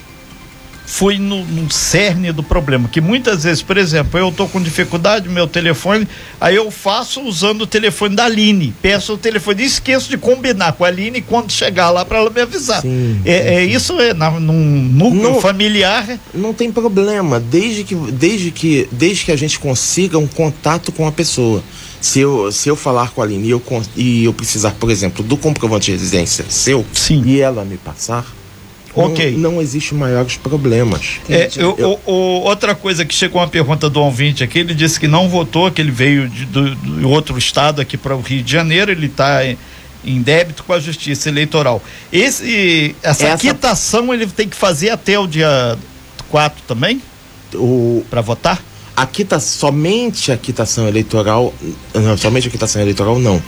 foi 0.90 1.20
no, 1.20 1.46
no, 1.46 1.72
cerne 1.72 2.32
do 2.32 2.42
problema. 2.42 2.90
Que 2.90 3.00
muitas 3.00 3.44
vezes, 3.44 3.62
por 3.62 3.78
exemplo, 3.78 4.20
eu 4.20 4.32
tô 4.32 4.48
com 4.48 4.60
dificuldade 4.60 5.28
no 5.28 5.34
meu 5.34 5.46
telefone, 5.46 6.08
aí 6.42 6.56
eu 6.56 6.72
faço 6.72 7.22
usando 7.22 7.62
o 7.62 7.68
telefone 7.68 8.16
da 8.16 8.26
Aline. 8.26 8.74
Peço 8.82 9.14
o 9.14 9.18
telefone 9.18 9.62
e 9.62 9.66
esqueço 9.68 10.10
de 10.10 10.18
combinar 10.18 10.74
com 10.74 10.84
a 10.84 10.88
Aline 10.88 11.22
quando 11.22 11.52
chegar 11.52 11.92
lá 11.92 12.04
para 12.04 12.18
ela 12.18 12.32
me 12.32 12.42
avisar. 12.42 12.82
Sim, 12.82 13.22
é, 13.24 13.38
sim. 13.38 13.48
é, 13.50 13.66
isso 13.66 14.00
é 14.00 14.16
na, 14.16 14.32
num 14.32 14.82
núcleo 14.92 15.34
não, 15.34 15.40
familiar. 15.40 16.20
Não 16.34 16.56
tem 16.56 16.72
problema, 16.72 17.40
desde 17.40 17.84
que, 17.84 17.96
desde, 17.96 18.50
que, 18.50 18.90
desde 18.92 19.26
que 19.26 19.32
a 19.32 19.38
gente 19.38 19.60
consiga 19.60 20.18
um 20.18 20.28
contato 20.28 20.92
com 20.92 21.06
a 21.06 21.12
pessoa. 21.12 21.64
Se 22.02 22.20
eu, 22.20 22.52
se 22.52 22.68
eu 22.68 22.76
falar 22.76 23.12
com 23.12 23.22
a 23.22 23.26
Aline 23.26 23.48
e 23.48 23.52
eu, 23.52 23.62
e 23.96 24.24
eu 24.24 24.34
precisar, 24.34 24.72
por 24.72 24.90
exemplo, 24.90 25.24
do 25.24 25.38
comprovante 25.38 25.86
de 25.86 25.92
residência 25.92 26.46
seu 26.50 26.84
Sim. 26.94 27.22
e 27.26 27.40
ela 27.42 27.64
me 27.64 27.78
passar, 27.78 28.26
Ok. 28.96 29.32
Não, 29.38 29.54
não 29.54 29.62
existe 29.62 29.94
maiores 29.94 30.36
problemas. 30.38 31.20
É, 31.30 31.50
eu, 31.56 31.72
o- 32.06 32.12
o- 32.12 32.42
outra 32.44 32.74
coisa 32.74 33.06
que 33.06 33.14
chegou 33.14 33.42
uma 33.42 33.48
pergunta 33.48 33.90
do 33.90 34.02
ouvinte 34.02 34.44
aqui, 34.44 34.60
ele 34.60 34.74
disse 34.74 35.00
que 35.00 35.08
não 35.08 35.30
votou, 35.30 35.70
que 35.72 35.82
ele 35.82 35.92
veio 35.92 36.28
de 36.28 36.46
do, 36.46 36.74
do 36.76 37.10
outro 37.10 37.38
estado 37.38 37.82
aqui 37.82 37.98
para 37.98 38.16
o 38.16 38.22
Rio 38.22 38.42
de 38.44 38.52
Janeiro, 38.52 38.92
ele 38.92 39.06
está 39.06 39.46
em, 39.46 39.58
em 40.04 40.22
débito 40.22 40.64
com 40.64 40.74
a 40.74 40.80
Justiça 40.80 41.30
Eleitoral. 41.30 41.82
Esse, 42.12 42.96
essa, 43.04 43.28
Essa- 43.28 43.38
quitação 43.38 44.14
ele 44.14 44.26
tem 44.28 44.48
que 44.50 44.56
fazer 44.56 44.90
até 44.90 45.18
o 45.20 45.28
dia 45.28 45.78
4 46.30 46.62
também, 46.68 47.02
O, 47.54 48.04
para 48.10 48.22
votar? 48.22 48.62
a 48.96 49.06
quita, 49.06 49.40
somente 49.40 50.30
a 50.30 50.36
quitação 50.36 50.86
eleitoral, 50.86 51.54
não, 51.94 52.18
somente 52.18 52.50
a 52.50 52.52
quitação 52.52 52.82
eleitoral 52.82 53.18
não. 53.18 53.42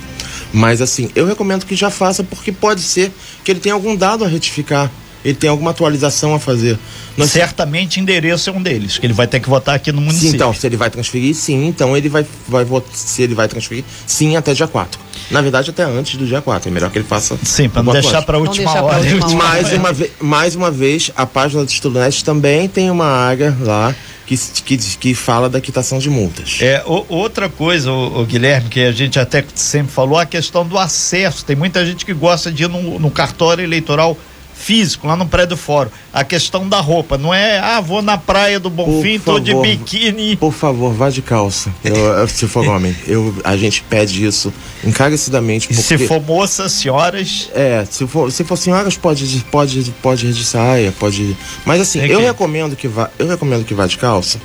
Mas 0.50 0.80
assim, 0.80 1.10
eu 1.14 1.26
recomendo 1.26 1.66
que 1.66 1.76
já 1.76 1.90
faça, 1.90 2.24
porque 2.24 2.50
pode 2.50 2.80
ser 2.80 3.12
que 3.44 3.50
ele 3.50 3.60
tenha 3.60 3.74
algum 3.74 3.94
dado 3.94 4.24
a 4.24 4.28
retificar, 4.28 4.90
ele 5.24 5.34
tem 5.34 5.48
alguma 5.50 5.70
atualização 5.70 6.34
a 6.34 6.38
fazer. 6.38 6.78
Nós- 7.16 7.30
Certamente 7.30 8.00
endereço 8.00 8.48
é 8.50 8.52
um 8.52 8.62
deles, 8.62 8.98
que 8.98 9.06
ele 9.06 9.12
vai 9.12 9.26
ter 9.26 9.40
que 9.40 9.48
votar 9.48 9.74
aqui 9.74 9.92
no 9.92 9.98
Sim, 10.00 10.04
município. 10.06 10.34
então, 10.34 10.52
se 10.54 10.66
ele 10.66 10.76
vai 10.76 10.90
transferir, 10.90 11.34
sim, 11.34 11.66
então 11.66 11.96
ele 11.96 12.08
vai, 12.08 12.24
vai 12.48 12.64
votar, 12.64 12.90
se 12.94 13.22
ele 13.22 13.34
vai 13.34 13.48
transferir, 13.48 13.84
sim, 14.06 14.36
até 14.36 14.54
dia 14.54 14.66
4. 14.66 14.98
Na 15.30 15.40
verdade, 15.40 15.70
até 15.70 15.82
antes 15.84 16.16
do 16.16 16.26
dia 16.26 16.40
4. 16.42 16.68
É 16.68 16.72
melhor 16.72 16.90
que 16.90 16.98
ele 16.98 17.06
faça. 17.06 17.38
Sim, 17.42 17.68
para 17.68 17.80
o 17.80 17.84
não 17.84 17.92
deixar 17.92 18.22
para 18.22 18.36
a 18.36 18.40
última 18.40 18.70
hora. 18.82 18.98
última 18.98 19.24
hora. 19.44 19.62
Mais 19.62 19.72
uma, 19.72 19.92
ve 19.92 20.10
mais 20.20 20.54
uma 20.56 20.70
vez, 20.70 21.10
a 21.16 21.24
página 21.26 21.64
do 21.64 21.68
Estudantes 21.70 22.22
também 22.22 22.68
tem 22.68 22.90
uma 22.90 23.06
área 23.06 23.56
lá 23.60 23.94
que, 24.26 24.36
que, 24.36 24.76
que 24.78 25.14
fala 25.14 25.48
da 25.48 25.60
quitação 25.60 25.98
de 25.98 26.08
multas. 26.10 26.58
É, 26.60 26.82
o- 26.86 27.04
outra 27.08 27.48
coisa, 27.48 27.90
o, 27.92 28.24
Guilherme, 28.24 28.68
que 28.68 28.80
a 28.80 28.92
gente 28.92 29.18
até 29.18 29.44
sempre 29.54 29.92
falou, 29.92 30.18
a 30.18 30.26
questão 30.26 30.66
do 30.66 30.78
acesso. 30.78 31.44
Tem 31.44 31.54
muita 31.56 31.84
gente 31.84 32.04
que 32.04 32.12
gosta 32.14 32.50
de 32.50 32.64
ir 32.64 32.68
no, 32.68 32.98
no 32.98 33.10
cartório 33.10 33.62
eleitoral 33.62 34.16
físico, 34.54 35.06
lá 35.06 35.16
no 35.16 35.26
prédio 35.26 35.56
fórum. 35.56 35.90
A 36.12 36.22
questão 36.24 36.68
da 36.68 36.80
roupa, 36.80 37.18
não 37.18 37.32
é, 37.34 37.58
ah, 37.58 37.80
vou 37.80 38.00
na 38.02 38.16
praia 38.18 38.60
do 38.60 38.70
Bonfim, 38.70 39.18
Por 39.18 39.34
tô 39.34 39.40
de 39.40 39.50
favor. 39.52 39.66
biquíni. 39.66 40.36
Por 40.36 40.52
favor, 40.52 40.92
vá 40.94 41.10
de 41.10 41.20
calça. 41.22 41.72
Eu- 41.82 42.28
se 42.28 42.46
for 42.46 42.66
homem, 42.68 42.94
eu, 43.06 43.34
a 43.44 43.56
gente 43.56 43.82
pede 43.82 44.24
isso 44.24 44.52
encarecidamente. 44.84 45.68
Porque, 45.68 45.82
se 45.82 45.98
for 46.06 46.20
moça, 46.22 46.68
senhoras, 46.68 47.50
É, 47.54 47.84
se 47.90 48.06
for, 48.06 48.30
se 48.30 48.44
for 48.44 48.56
senhoras, 48.56 48.96
pode, 48.96 49.24
pode, 49.50 49.92
pode 50.02 50.26
ir 50.26 50.32
de 50.32 50.44
saia, 50.44 50.92
pode. 50.98 51.36
Mas 51.64 51.80
assim, 51.80 52.00
É 52.00 52.06
eu 52.12 52.18
que- 52.20 52.24
recomendo 52.26 52.76
que 52.76 52.86
vá. 52.86 53.10
Eu 53.18 53.26
recomendo 53.26 53.64
que 53.64 53.74
vá 53.74 53.86
de 53.86 53.98
calça. 53.98 54.38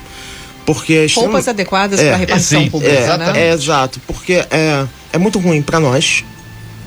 Porque 0.66 0.94
é 0.94 1.08
Roupas 1.16 1.48
adequadas 1.48 1.98
É, 2.00 2.10
para 2.10 2.18
repartição 2.18 2.62
sim, 2.62 2.70
pública, 2.70 2.94
É, 2.94 3.18
né? 3.18 3.34
é 3.36 3.54
exato, 3.54 4.02
porque 4.06 4.34
é, 4.52 4.86
é 5.14 5.18
muito 5.18 5.40
ruim 5.40 5.62
pra 5.62 5.80
nós 5.80 6.26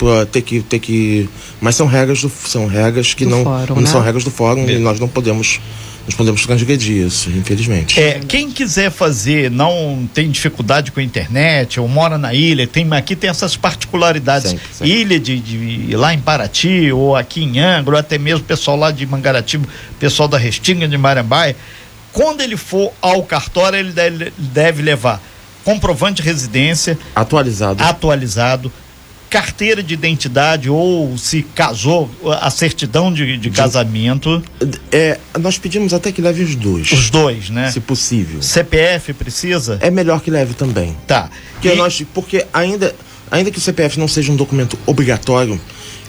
pra 0.01 0.25
ter 0.25 0.41
que 0.41 0.61
ter 0.63 0.79
que, 0.79 1.29
mas 1.61 1.77
são 1.77 1.87
regras 1.87 2.23
do, 2.23 2.33
são 2.47 2.67
regras 2.67 3.13
que 3.13 3.25
Do 3.25 3.31
não 3.31 3.45
fórum, 3.45 3.75
não 3.75 3.83
né? 3.83 3.87
são 3.89 4.01
regras 4.01 4.25
do 4.25 4.31
fórum 4.31 4.65
É. 4.67 4.73
e 4.73 4.79
nós 4.79 4.99
não 4.99 5.07
podemos 5.07 5.61
nós 6.07 6.15
podemos 6.15 6.45
transgredir 6.47 7.07
isso, 7.07 7.29
infelizmente. 7.31 8.01
É, 8.01 8.21
quem 8.27 8.51
quiser 8.51 8.91
fazer, 8.91 9.51
não 9.51 10.09
tem 10.13 10.31
dificuldade 10.31 10.91
com 10.91 10.99
a 10.99 11.03
internet, 11.03 11.79
ou 11.79 11.87
mora 11.87 12.17
na 12.17 12.33
ilha, 12.33 12.67
tem, 12.67 12.91
aqui 12.95 13.15
tem 13.15 13.29
essas 13.29 13.55
particularidades. 13.55 14.51
Sempre, 14.53 14.65
sempre. 14.73 14.93
Ilha 14.93 15.21
de, 15.21 15.39
de- 15.39 15.95
lá 15.97 16.13
em 16.15 16.19
Paraty, 16.19 16.91
ou 16.91 17.15
aqui 17.15 17.45
em 17.45 17.61
Angra, 17.61 17.95
ou 17.95 18.01
até 18.01 18.17
mesmo 18.19 18.41
o 18.41 18.45
pessoal 18.45 18.79
lá 18.79 18.91
de 18.91 19.07
Mangaratiba, 19.07 19.69
pessoal 20.01 20.27
da 20.27 20.39
Restinga 20.39 20.89
de 20.89 20.97
Marambaia. 20.97 21.55
Quando 22.13 22.41
ele 22.41 22.57
for 22.57 22.91
ao 23.01 23.23
cartório, 23.23 23.79
ele 23.79 23.93
deve, 23.93 24.33
deve 24.39 24.83
levar 24.83 25.23
comprovante 25.65 26.23
de 26.23 26.29
residência 26.29 26.99
Atualizado. 27.15 27.85
atualizado, 27.85 28.73
carteira 29.31 29.81
de 29.83 29.95
identidade 29.95 30.69
ou 30.69 31.17
se 31.17 31.43
casou, 31.55 32.11
a 32.41 32.51
certidão 32.51 33.13
de, 33.13 33.37
de 33.39 33.49
casamento, 33.51 34.43
É, 34.91 35.19
nós 35.39 35.57
pedimos 35.57 35.95
até 35.95 36.11
que 36.11 36.21
leve 36.21 36.43
os 36.43 36.57
dois, 36.57 36.91
os 36.91 37.09
dois, 37.11 37.49
né? 37.49 37.71
se 37.71 37.79
possível. 37.81 38.43
CPF 38.43 39.13
precisa? 39.15 39.79
É 39.81 39.91
melhor 39.91 40.21
que 40.21 40.31
leve 40.31 40.55
também. 40.55 40.97
Tá. 41.07 41.31
Porque, 41.55 41.69
E- 41.69 41.77
nós, 41.77 42.03
porque 42.13 42.45
ainda, 42.53 42.95
ainda 43.31 43.51
que 43.53 43.59
o 43.59 43.61
CPF 43.61 43.99
não 44.01 44.09
seja 44.09 44.33
um 44.33 44.37
documento 44.37 44.77
obrigatório, 44.85 45.61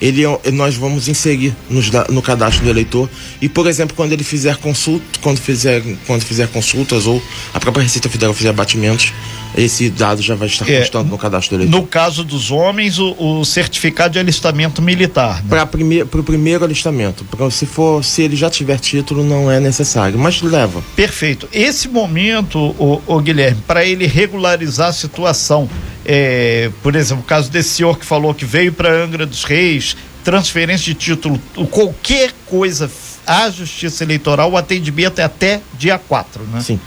ele 0.01 0.23
é- 0.25 0.51
nós 0.51 0.73
vamos 0.75 1.07
inserir 1.07 1.55
nos 1.69 1.91
no 2.09 2.21
cadastro 2.23 2.63
do 2.63 2.69
eleitor 2.71 3.07
e, 3.39 3.47
por 3.47 3.67
exemplo, 3.67 3.95
quando 3.95 4.13
ele 4.13 4.23
fizer 4.23 4.57
consulta, 4.57 5.05
quando 5.21 5.37
fizer, 5.37 5.83
quando 6.07 6.23
fizer 6.23 6.47
consultas 6.47 7.05
ou 7.05 7.21
a 7.53 7.59
própria 7.59 7.83
Receita 7.83 8.09
Federal 8.09 8.33
fizer 8.33 8.51
batimentos, 8.51 9.13
esse 9.55 9.89
dado 9.89 10.21
já 10.21 10.35
vai 10.35 10.47
estar 10.47 10.69
É, 10.69 10.79
constando 10.79 11.09
no 11.09 11.17
cadastro 11.17 11.57
do 11.57 11.63
eleitor. 11.63 11.79
No 11.79 11.85
caso 11.85 12.23
dos 12.23 12.51
homens, 12.51 12.99
o, 12.99 13.15
o 13.17 13.45
certificado 13.45 14.13
de 14.13 14.19
alistamento 14.19 14.81
militar. 14.81 15.43
Né? 15.43 15.49
Para 15.49 15.65
prime, 15.65 16.03
o 16.03 16.23
primeiro 16.23 16.63
alistamento. 16.63 17.23
Pra, 17.25 17.49
se, 17.51 17.65
for, 17.65 18.03
se 18.03 18.21
ele 18.21 18.35
já 18.35 18.49
tiver 18.49 18.79
título, 18.79 19.23
não 19.23 19.51
é 19.51 19.59
necessário. 19.59 20.17
Mas 20.17 20.41
leva. 20.41 20.81
Perfeito. 20.95 21.47
Esse 21.51 21.87
momento, 21.87 22.57
o, 22.59 23.01
o 23.05 23.19
Guilherme, 23.19 23.61
para 23.67 23.83
ele 23.83 24.07
regularizar 24.07 24.89
a 24.89 24.93
situação, 24.93 25.69
é, 26.05 26.69
por 26.81 26.95
exemplo, 26.95 27.23
o 27.23 27.27
caso 27.27 27.51
desse 27.51 27.69
senhor 27.69 27.97
que 27.97 28.05
falou 28.05 28.33
que 28.33 28.45
veio 28.45 28.71
para 28.71 28.91
Angra 28.91 29.25
dos 29.25 29.43
Reis, 29.43 29.95
transferência 30.23 30.85
de 30.85 30.93
título, 30.93 31.39
qualquer 31.69 32.31
coisa 32.45 32.89
à 33.25 33.49
Justiça 33.49 34.03
Eleitoral, 34.03 34.51
o 34.51 34.57
atendimento 34.57 35.19
é 35.19 35.23
até 35.23 35.61
dia 35.77 35.97
4, 35.97 36.43
né? 36.43 36.61
Sim. 36.61 36.79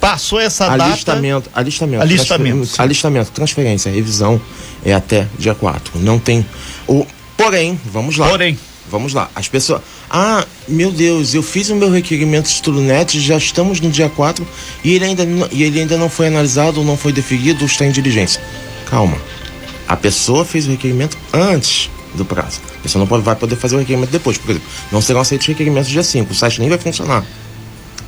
Passou 0.00 0.38
essa 0.38 0.68
data. 0.68 0.84
Alistamento, 0.84 1.50
alistamento, 1.54 2.02
Alistamento, 2.02 2.56
transfer- 2.56 2.76
sim. 2.76 2.82
alistamento, 2.82 3.30
transferência, 3.32 3.90
revisão 3.90 4.40
é 4.84 4.94
até 4.94 5.26
dia 5.38 5.54
4. 5.54 5.98
Não 5.98 6.18
tem 6.18 6.46
o 6.86 7.04
porém, 7.36 7.78
vamos 7.92 8.16
lá. 8.16 8.28
Porém, 8.28 8.58
Vamos 8.90 9.12
lá. 9.12 9.28
As 9.34 9.46
pessoas, 9.46 9.82
ah, 10.08 10.46
meu 10.66 10.90
Deus, 10.90 11.34
eu 11.34 11.42
fiz 11.42 11.68
o 11.68 11.76
meu 11.76 11.90
requerimento 11.90 12.48
de 12.48 12.70
net, 12.80 13.20
já 13.20 13.36
estamos 13.36 13.80
no 13.82 13.90
dia 13.90 14.08
4 14.08 14.48
e 14.82 14.94
ele 14.94 15.04
ainda 15.04 15.26
não, 15.26 15.46
e 15.52 15.62
ele 15.62 15.80
ainda 15.80 15.98
não 15.98 16.08
foi 16.08 16.28
analisado 16.28 16.78
ou 16.80 16.86
não 16.86 16.96
foi 16.96 17.12
definido 17.12 17.60
ou 17.60 17.66
está 17.66 17.84
em 17.84 17.90
diligência. 17.92 18.40
Calma. 18.88 19.18
A 19.86 19.94
pessoa 19.94 20.42
fez 20.42 20.66
o 20.66 20.70
requerimento 20.70 21.18
antes 21.34 21.90
do 22.14 22.24
prazo. 22.24 22.60
A 22.78 22.82
pessoa 22.82 23.00
não 23.00 23.06
pode, 23.06 23.22
vai 23.22 23.36
poder 23.36 23.56
fazer 23.56 23.76
o 23.76 23.78
requerimento 23.80 24.08
depois. 24.10 24.38
Por 24.38 24.52
exemplo, 24.52 24.66
não 24.90 25.02
serão 25.02 25.20
aceitos 25.20 25.46
requerimentos 25.46 25.90
dia 25.90 26.02
5. 26.02 26.32
O 26.32 26.34
site 26.34 26.58
nem 26.58 26.70
vai 26.70 26.78
funcionar. 26.78 27.22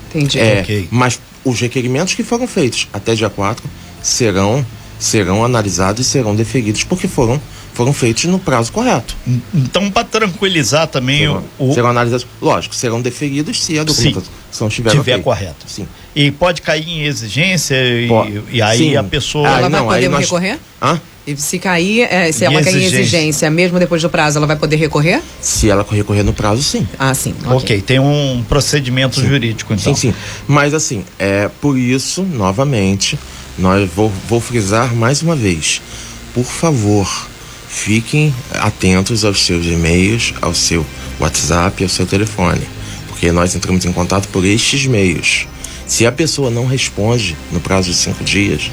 Entendi. 0.09 0.39
É, 0.39 0.61
Ok. 0.63 0.89
Mas 0.91 1.21
os 1.45 1.61
requerimentos 1.61 2.15
que 2.15 2.23
foram 2.23 2.47
feitos 2.47 2.89
até 2.93 3.15
dia 3.15 3.31
4 3.31 3.65
serão, 4.03 4.65
serão 4.99 5.45
analisados 5.45 6.07
e 6.07 6.09
serão 6.09 6.35
deferidos 6.35 6.85
porque 6.85 7.09
foram, 7.09 7.41
foram 7.75 7.93
feitos 7.93 8.25
no 8.25 8.39
prazo 8.39 8.73
correto. 8.73 9.15
en- 9.27 9.41
então, 9.55 9.91
para 9.91 10.05
tranquilizar 10.05 10.87
também 10.87 11.21
Serão, 11.21 11.45
o, 11.59 11.73
serão 11.75 11.89
analisados, 11.91 12.27
lógico, 12.41 12.75
serão 12.75 13.01
deferidos 13.01 13.63
se 13.63 13.79
a 13.79 13.85
documentação 13.85 14.69
estiver 14.69 15.23
correto. 15.23 15.65
Sim. 15.67 15.87
E 16.15 16.31
pode 16.31 16.61
cair 16.63 16.89
em 16.89 17.03
exigência 17.05 17.75
e, 17.77 18.09
e 18.51 18.61
aí 18.61 18.79
sim. 18.79 18.97
a 18.97 19.03
pessoa. 19.05 19.49
Ah, 19.49 19.53
Ela 19.53 19.61
vai 19.69 19.71
não, 19.71 19.87
poder 19.87 19.99
aí 19.99 20.09
nós- 20.09 20.25
recorrer? 20.25 20.59
Hã? 20.83 21.01
E 21.31 21.37
se 21.37 21.59
cair, 21.59 22.03
é, 22.11 22.33
se 22.33 22.45
ela 22.45 22.61
cair 22.63 22.75
em 22.75 22.79
exigência. 22.79 23.01
exigência, 23.01 23.51
mesmo 23.51 23.79
depois 23.79 24.03
do 24.03 24.11
prazo, 24.11 24.39
ela 24.39 24.47
vai 24.47 24.57
poder 24.57 24.77
recorrer? 24.77 25.23
Se 25.41 25.71
ela 25.71 25.87
recorrer 25.89 26.23
no 26.23 26.33
prazo, 26.33 26.63
sim. 26.63 26.87
Ah, 26.99 27.15
sim. 27.15 27.35
ok, 27.47 27.81
tem 27.81 28.01
um 28.01 28.45
procedimento 28.49 29.21
jurídico, 29.21 29.73
então. 29.73 29.95
Sim, 29.95 30.11
sim. 30.11 30.15
Mas 30.49 30.75
assim, 30.75 31.05
é 31.19 31.49
por 31.61 31.79
isso, 31.79 32.23
novamente, 32.23 33.19
nós 33.57 33.89
vou, 33.95 34.13
vou 34.29 34.41
frisar 34.41 34.95
mais 34.95 35.23
uma 35.23 35.37
vez. 35.37 35.81
Por 36.35 36.45
favor, 36.45 37.29
fiquem 37.69 38.35
atentos 38.55 39.25
aos 39.25 39.45
seus 39.45 39.67
e-mails, 39.67 40.35
ao 40.41 40.55
seu 40.55 40.85
WhatsApp, 41.19 41.83
ao 41.83 41.89
seu 41.89 42.07
telefone. 42.07 42.63
Porque 43.09 43.31
nós 43.31 43.55
entramos 43.55 43.85
em 43.85 43.93
contato 43.93 44.29
por 44.29 44.45
estes 44.45 44.87
meios. 44.87 45.47
Se 45.87 46.07
a 46.07 46.13
pessoa 46.13 46.51
não 46.51 46.67
responde 46.67 47.37
no 47.51 47.61
prazo 47.61 47.91
de 47.91 47.97
cinco 47.97 48.23
dias, 48.23 48.71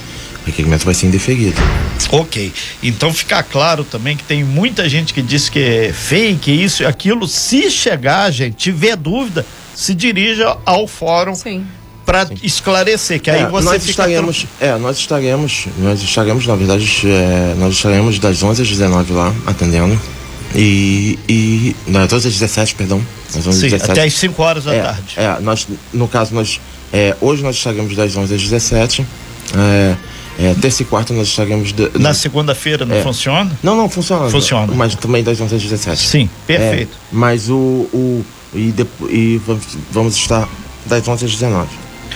o 0.48 0.50
requerimento 0.50 0.86
vai 0.86 0.94
ser 0.94 1.08
indeferido. 1.08 1.62
Ok. 2.10 2.54
Então 2.82 3.14
fica 3.14 3.44
claro 3.44 3.84
também 3.84 4.16
que 4.16 4.24
tem 4.24 4.44
muita 4.44 4.88
gente 4.88 5.14
que 5.14 5.22
diz 5.22 5.50
que 5.50 5.60
é 5.60 5.94
fake, 5.94 6.50
isso 6.52 6.84
e 6.84 6.86
aquilo. 6.86 7.28
Se 7.28 7.70
chegar, 7.70 8.32
gente, 8.32 8.56
tiver 8.56 8.96
dúvida, 8.96 9.46
se 9.76 9.94
dirija 9.94 10.58
ao 10.66 10.88
fórum 10.88 11.36
Sim. 11.36 11.66
para 12.06 12.28
esclarecer, 12.42 13.20
que 13.22 13.30
aí 13.30 13.42
É, 13.42 13.50
você 13.50 13.66
nós 13.66 13.82
fica 13.82 13.92
estaremos, 13.92 14.46
é, 14.62 14.78
nós 14.78 14.98
estaremos, 14.98 15.68
nós 15.78 16.02
estaremos, 16.02 16.48
na 16.48 16.56
verdade, 16.56 17.02
é, 17.06 17.56
nós 17.58 17.76
estaremos 17.76 18.18
das 18.20 18.42
11 18.42 18.62
às 18.62 18.68
19 18.70 19.14
lá 19.14 19.36
atendendo. 19.46 20.00
E, 20.56 21.20
e 21.28 21.76
das 21.88 22.12
11 22.14 22.28
às 22.30 22.34
17, 22.34 22.76
perdão. 22.76 23.06
Das 23.34 23.46
11 23.46 23.50
às 23.50 23.56
Sim, 23.56 23.70
17. 23.70 23.92
até 23.92 24.04
às 24.04 24.14
5 24.14 24.42
horas 24.42 24.64
da 24.64 24.74
é, 24.74 24.82
tarde. 24.82 25.14
É, 25.18 25.40
nós, 25.42 25.68
no 25.94 26.08
caso, 26.08 26.34
nós, 26.34 26.62
é, 26.94 27.14
hoje 27.20 27.44
nós 27.44 27.58
estaremos 27.58 27.94
das 27.98 28.16
11 28.16 28.34
às 28.34 28.42
17. 28.42 29.06
É, 30.40 30.48
é, 30.52 30.54
terça 30.54 30.82
e 30.82 30.86
quarta 30.86 31.14
nós 31.14 31.28
estaremos. 31.28 31.72
de- 31.74 31.92
Na 32.00 32.14
segunda-feira 32.14 32.86
não 32.86 32.96
É. 32.96 33.02
funciona? 33.02 33.52
Não, 33.64 33.76
não, 33.76 33.90
funciona. 33.90 34.30
Funciona. 34.30 34.74
Mas 34.76 34.96
também 34.96 35.24
das 35.24 35.40
11 35.42 35.56
às 35.56 35.62
17. 35.64 36.02
Sim, 36.08 36.30
perfeito. 36.46 36.92
É, 36.94 37.08
mas 37.12 37.50
o. 37.50 37.56
o 37.94 38.26
e, 38.54 38.72
depo- 38.72 39.10
e 39.10 39.42
vamos, 39.46 39.66
vamos 39.92 40.16
estar 40.16 40.48
das 40.86 41.08
11 41.08 41.26
às 41.26 41.32
19. 41.32 41.68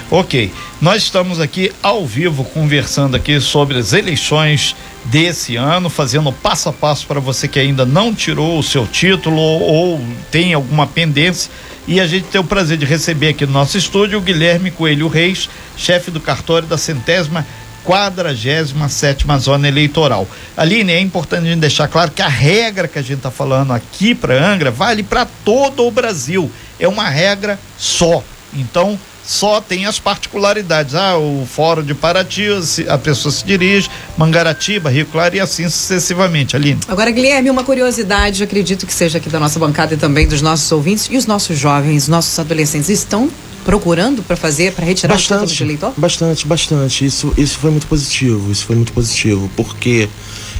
Ok, 0.09 0.51
nós 0.81 1.03
estamos 1.03 1.39
aqui 1.39 1.71
ao 1.81 2.05
vivo 2.05 2.43
conversando 2.43 3.15
aqui 3.15 3.39
sobre 3.39 3.77
as 3.77 3.93
eleições 3.93 4.75
desse 5.05 5.55
ano, 5.55 5.89
fazendo 5.89 6.31
passo 6.33 6.67
a 6.67 6.73
passo 6.73 7.07
para 7.07 7.19
você 7.21 7.47
que 7.47 7.57
ainda 7.57 7.85
não 7.85 8.13
tirou 8.13 8.59
o 8.59 8.63
seu 8.63 8.85
título 8.85 9.37
ou, 9.39 10.01
tem 10.29 10.53
alguma 10.53 10.85
pendência. 10.85 11.49
E 11.87 11.99
a 11.99 12.05
gente 12.05 12.25
tem 12.25 12.39
o 12.41 12.43
prazer 12.43 12.77
de 12.77 12.85
receber 12.85 13.29
aqui 13.29 13.45
no 13.45 13.53
nosso 13.53 13.77
estúdio 13.77 14.19
o 14.19 14.21
Guilherme 14.21 14.69
Coelho 14.69 15.07
Reis, 15.07 15.49
chefe 15.77 16.11
do 16.11 16.19
cartório 16.19 16.67
da 16.67 16.77
centésima 16.77 17.45
quadragésima 17.83 18.89
sétima 18.89 19.38
zona 19.38 19.67
eleitoral. 19.67 20.27
Aline, 20.55 20.91
é 20.91 21.00
importante 21.00 21.47
a 21.47 21.50
gente 21.50 21.59
deixar 21.59 21.88
claro 21.88 22.11
que 22.11 22.21
a 22.21 22.27
regra 22.27 22.88
que 22.88 23.00
a 23.00 23.01
gente 23.01 23.17
está 23.17 23.31
falando 23.31 23.73
aqui 23.73 24.13
para 24.13 24.33
Angra 24.33 24.71
vale 24.71 25.03
para 25.03 25.25
todo 25.25 25.85
o 25.85 25.91
Brasil. 25.91 26.51
É 26.79 26.88
uma 26.88 27.09
regra 27.09 27.59
só. 27.77 28.23
Então, 28.53 29.00
só 29.25 29.61
tem 29.61 29.85
as 29.85 30.00
particularidades. 30.00 30.95
Ah, 30.95 31.17
o 31.17 31.47
Fórum 31.50 31.83
de 31.83 31.93
Paraty, 31.93 32.47
a 32.88 32.97
pessoa 32.97 33.31
se 33.31 33.45
dirige, 33.45 33.89
Mangaratiba, 34.17 34.89
Rio 34.89 35.05
Claro 35.05 35.35
e 35.35 35.39
assim 35.39 35.69
sucessivamente. 35.69 36.55
Aline. 36.55 36.79
Agora, 36.88 37.11
Guilherme, 37.11 37.50
uma 37.50 37.63
curiosidade, 37.63 38.43
acredito 38.43 38.85
que 38.85 38.93
seja 38.93 39.19
aqui 39.19 39.29
da 39.29 39.39
nossa 39.39 39.59
bancada 39.59 39.93
e 39.93 39.97
também 39.97 40.27
dos 40.27 40.41
nossos 40.41 40.71
ouvintes 40.71 41.07
e 41.09 41.17
os 41.17 41.25
nossos 41.25 41.57
jovens, 41.57 42.07
nossos 42.07 42.38
adolescentes 42.38 42.89
estão 42.89 43.29
procurando 43.63 44.24
para 44.24 44.36
fazer, 44.36 44.74
para 44.74 44.86
retirar 44.86 45.13
bastante, 45.13 45.44
o 45.44 45.48
título 45.48 45.56
de 45.56 45.63
eleitor? 45.63 45.94
Bastante, 45.98 46.48
bastante. 46.48 47.06
Isso, 47.06 47.34
isso 47.38 47.58
foi 47.58 47.72
muito 47.72 47.88
positivo, 47.88 48.51
isso 48.51 48.65
foi 48.65 48.75
muito 48.75 48.94
positivo, 48.94 49.50
porque 49.56 50.10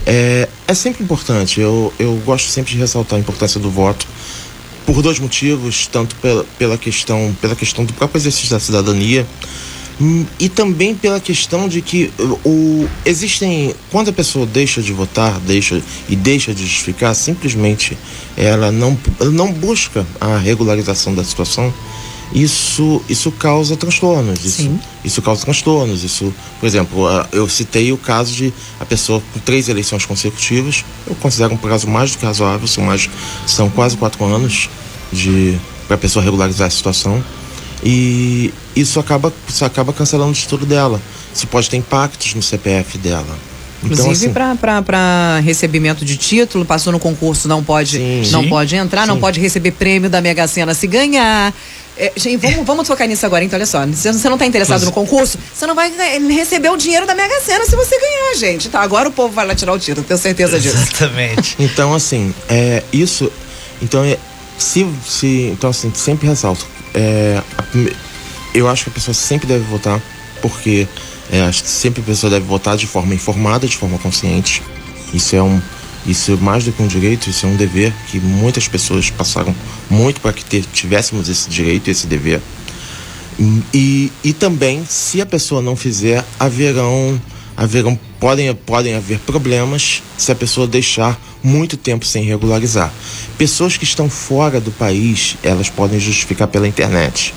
é, 0.06 0.48
é 0.68 0.74
sempre 0.74 1.04
importante, 1.04 1.60
eu, 1.60 1.94
eu 2.00 2.16
gosto 2.26 2.50
sempre 2.50 2.72
de 2.72 2.78
ressaltar 2.78 3.18
a 3.18 3.20
importância 3.20 3.60
do 3.60 3.70
voto, 3.70 4.08
por 4.86 5.02
dois 5.02 5.20
motivos, 5.20 5.88
tanto 5.88 6.16
pela, 6.16 6.44
pela, 6.58 6.78
questão, 6.78 7.36
pela 7.40 7.56
questão 7.56 7.86
do 7.86 7.94
próprio 7.94 8.20
exercício 8.20 8.50
da 8.50 8.60
cidadania 8.60 9.26
e 10.40 10.50
também 10.50 10.96
pela 10.96 11.20
questão 11.20 11.68
de 11.68 11.82
que 11.82 12.12
o, 12.44 12.88
existem 13.06 13.76
quando 13.92 14.10
a 14.10 14.14
pessoa 14.14 14.48
deixa 14.48 14.82
de 14.82 14.92
votar 14.92 15.40
deixa 15.40 15.80
e 16.10 16.16
deixa 16.16 16.54
de 16.56 16.64
justificar 16.64 17.14
simplesmente 17.14 17.96
ela 18.36 18.72
não 18.72 18.98
ela 19.20 19.30
não 19.30 19.52
busca 19.52 20.06
a 20.20 20.38
regularização 20.38 21.14
da 21.14 21.24
situação 21.24 21.72
isso 22.34 23.02
isso 23.10 23.32
causa 23.32 23.76
transtornos 23.76 24.46
isso, 24.46 24.64
Sim. 24.64 24.80
isso 25.04 25.22
causa 25.22 25.44
transtornos 25.44 26.04
isso 26.04 26.34
por 26.60 26.66
exemplo 26.66 27.08
eu 27.32 27.48
citei 27.50 27.92
o 27.92 27.98
caso 27.98 28.34
de 28.34 28.54
a 28.80 28.86
pessoa 28.86 29.22
com 29.34 29.40
três 29.40 29.68
eleições 29.68 30.06
consecutivas 30.06 30.86
eu 31.06 31.16
considero 31.16 31.54
um 31.54 31.58
prazo 31.58 31.88
mais 31.88 32.12
do 32.12 32.18
que 32.18 32.26
razoável 32.26 32.68
são 32.68 32.84
mais 32.86 33.10
são 33.46 33.70
quase 33.70 33.98
quatro 33.98 34.24
anos 34.24 34.70
de 35.12 35.58
para 35.88 35.96
a 35.96 36.00
pessoa 36.00 36.24
regularizar 36.24 36.68
a 36.68 36.72
situação 36.72 37.24
e 37.84 38.54
isso 38.76 39.00
acaba 39.00 39.34
isso 39.48 39.66
acaba 39.66 39.92
cancelando 39.92 40.32
o 40.32 40.36
título 40.36 40.66
dela 40.66 41.02
isso 41.34 41.48
pode 41.48 41.70
ter 41.70 41.78
impactos 41.78 42.34
no 42.34 42.42
CPF 42.42 42.98
dela 42.98 43.38
então, 43.84 44.06
Inclusive 44.06 44.32
assim, 44.40 44.60
para 44.86 45.40
recebimento 45.40 46.06
de 46.06 46.16
título, 46.16 46.64
passou 46.64 46.94
no 46.94 47.00
concurso, 47.00 47.48
não 47.48 47.64
pode, 47.64 47.98
sim, 47.98 48.32
não 48.32 48.44
sim, 48.44 48.50
pode 48.50 48.76
entrar, 48.76 49.02
sim. 49.02 49.08
não 49.08 49.20
pode 49.20 49.40
receber 49.40 49.72
prêmio 49.72 50.10
da 50.10 50.22
Mega 50.22 50.48
Sena 50.48 50.74
se 50.74 50.86
ganhar. 50.86 51.52
É, 51.98 52.12
gente, 52.16 52.38
vamos, 52.38 52.66
vamos 52.66 52.88
focar 52.88 53.08
nisso 53.08 53.26
agora, 53.26 53.44
então, 53.44 53.58
olha 53.58 53.66
só. 53.66 53.86
Se 53.94 54.12
você 54.12 54.28
não 54.28 54.36
está 54.36 54.46
interessado 54.46 54.80
Mas... 54.80 54.86
no 54.86 54.92
concurso, 54.92 55.38
você 55.54 55.68
não 55.68 55.76
vai 55.76 55.92
receber 56.30 56.70
o 56.70 56.78
dinheiro 56.78 57.06
da 57.06 57.14
Mega 57.14 57.40
Sena 57.42 57.66
se 57.66 57.76
você 57.76 58.00
ganhar, 58.00 58.36
gente. 58.36 58.70
Tá, 58.70 58.82
agora 58.82 59.10
o 59.10 59.12
povo 59.12 59.34
vai 59.34 59.46
lá 59.46 59.54
tirar 59.54 59.74
o 59.74 59.80
título, 59.80 60.06
tenho 60.06 60.20
certeza 60.20 60.60
disso. 60.60 60.78
Exatamente. 60.78 61.56
então, 61.60 61.94
assim, 61.94 62.34
é, 62.50 62.84
isso. 62.92 63.32
Então, 63.82 64.04
é, 64.04 64.18
se, 64.58 64.88
se. 65.06 65.50
Então, 65.54 65.70
assim, 65.70 65.92
sempre 65.94 66.28
ressalto. 66.28 66.66
É, 66.94 67.42
eu 68.54 68.68
acho 68.68 68.86
que 68.86 68.90
a 68.90 68.94
pessoa 68.94 69.14
sempre 69.14 69.48
deve 69.48 69.64
votar, 69.66 70.02
porque 70.42 70.88
é, 71.32 71.42
acho 71.42 71.64
que 71.64 71.70
sempre 71.70 72.02
a 72.02 72.06
pessoa 72.06 72.30
deve 72.30 72.46
votar 72.46 72.76
de 72.78 72.88
forma 72.88 73.14
informada, 73.14 73.68
de 73.68 73.78
forma 73.78 73.98
consciente. 74.00 74.62
Isso 75.14 75.36
é 75.36 75.42
um 75.42 75.62
isso 76.06 76.32
é 76.32 76.36
mais 76.38 76.66
do 76.66 76.72
que 76.72 76.82
um 76.82 76.88
direito, 76.88 77.30
isso 77.30 77.46
é 77.46 77.50
um 77.50 77.56
dever 77.56 77.94
que 78.08 78.20
muitas 78.20 78.68
pessoas 78.68 79.10
passaram 79.10 79.56
muito 79.90 80.22
para 80.22 80.34
que 80.34 80.62
tivéssemos 80.62 81.30
esse 81.30 81.50
direito, 81.50 81.90
esse 81.90 82.08
dever. 82.08 82.42
E, 83.74 84.12
e 84.24 84.34
também, 84.34 84.84
se 84.88 85.22
a 85.22 85.26
pessoa 85.26 85.62
não 85.62 85.76
fizer, 85.76 86.24
haverão, 86.40 87.20
haverão 87.56 88.00
podem, 88.20 88.54
podem 88.54 88.96
haver 88.96 89.20
problemas 89.20 90.04
se 90.18 90.32
a 90.32 90.36
pessoa 90.36 90.68
deixar 90.68 91.20
muito 91.44 91.76
tempo 91.78 92.06
sem 92.06 92.24
regularizar. 92.24 92.94
Pessoas 93.38 93.78
que 93.78 93.84
estão 93.84 94.10
fora 94.10 94.60
do 94.60 94.72
país, 94.72 95.38
elas 95.44 95.70
podem 95.70 96.00
justificar 96.00 96.48
pela 96.48 96.68
internet. 96.68 97.34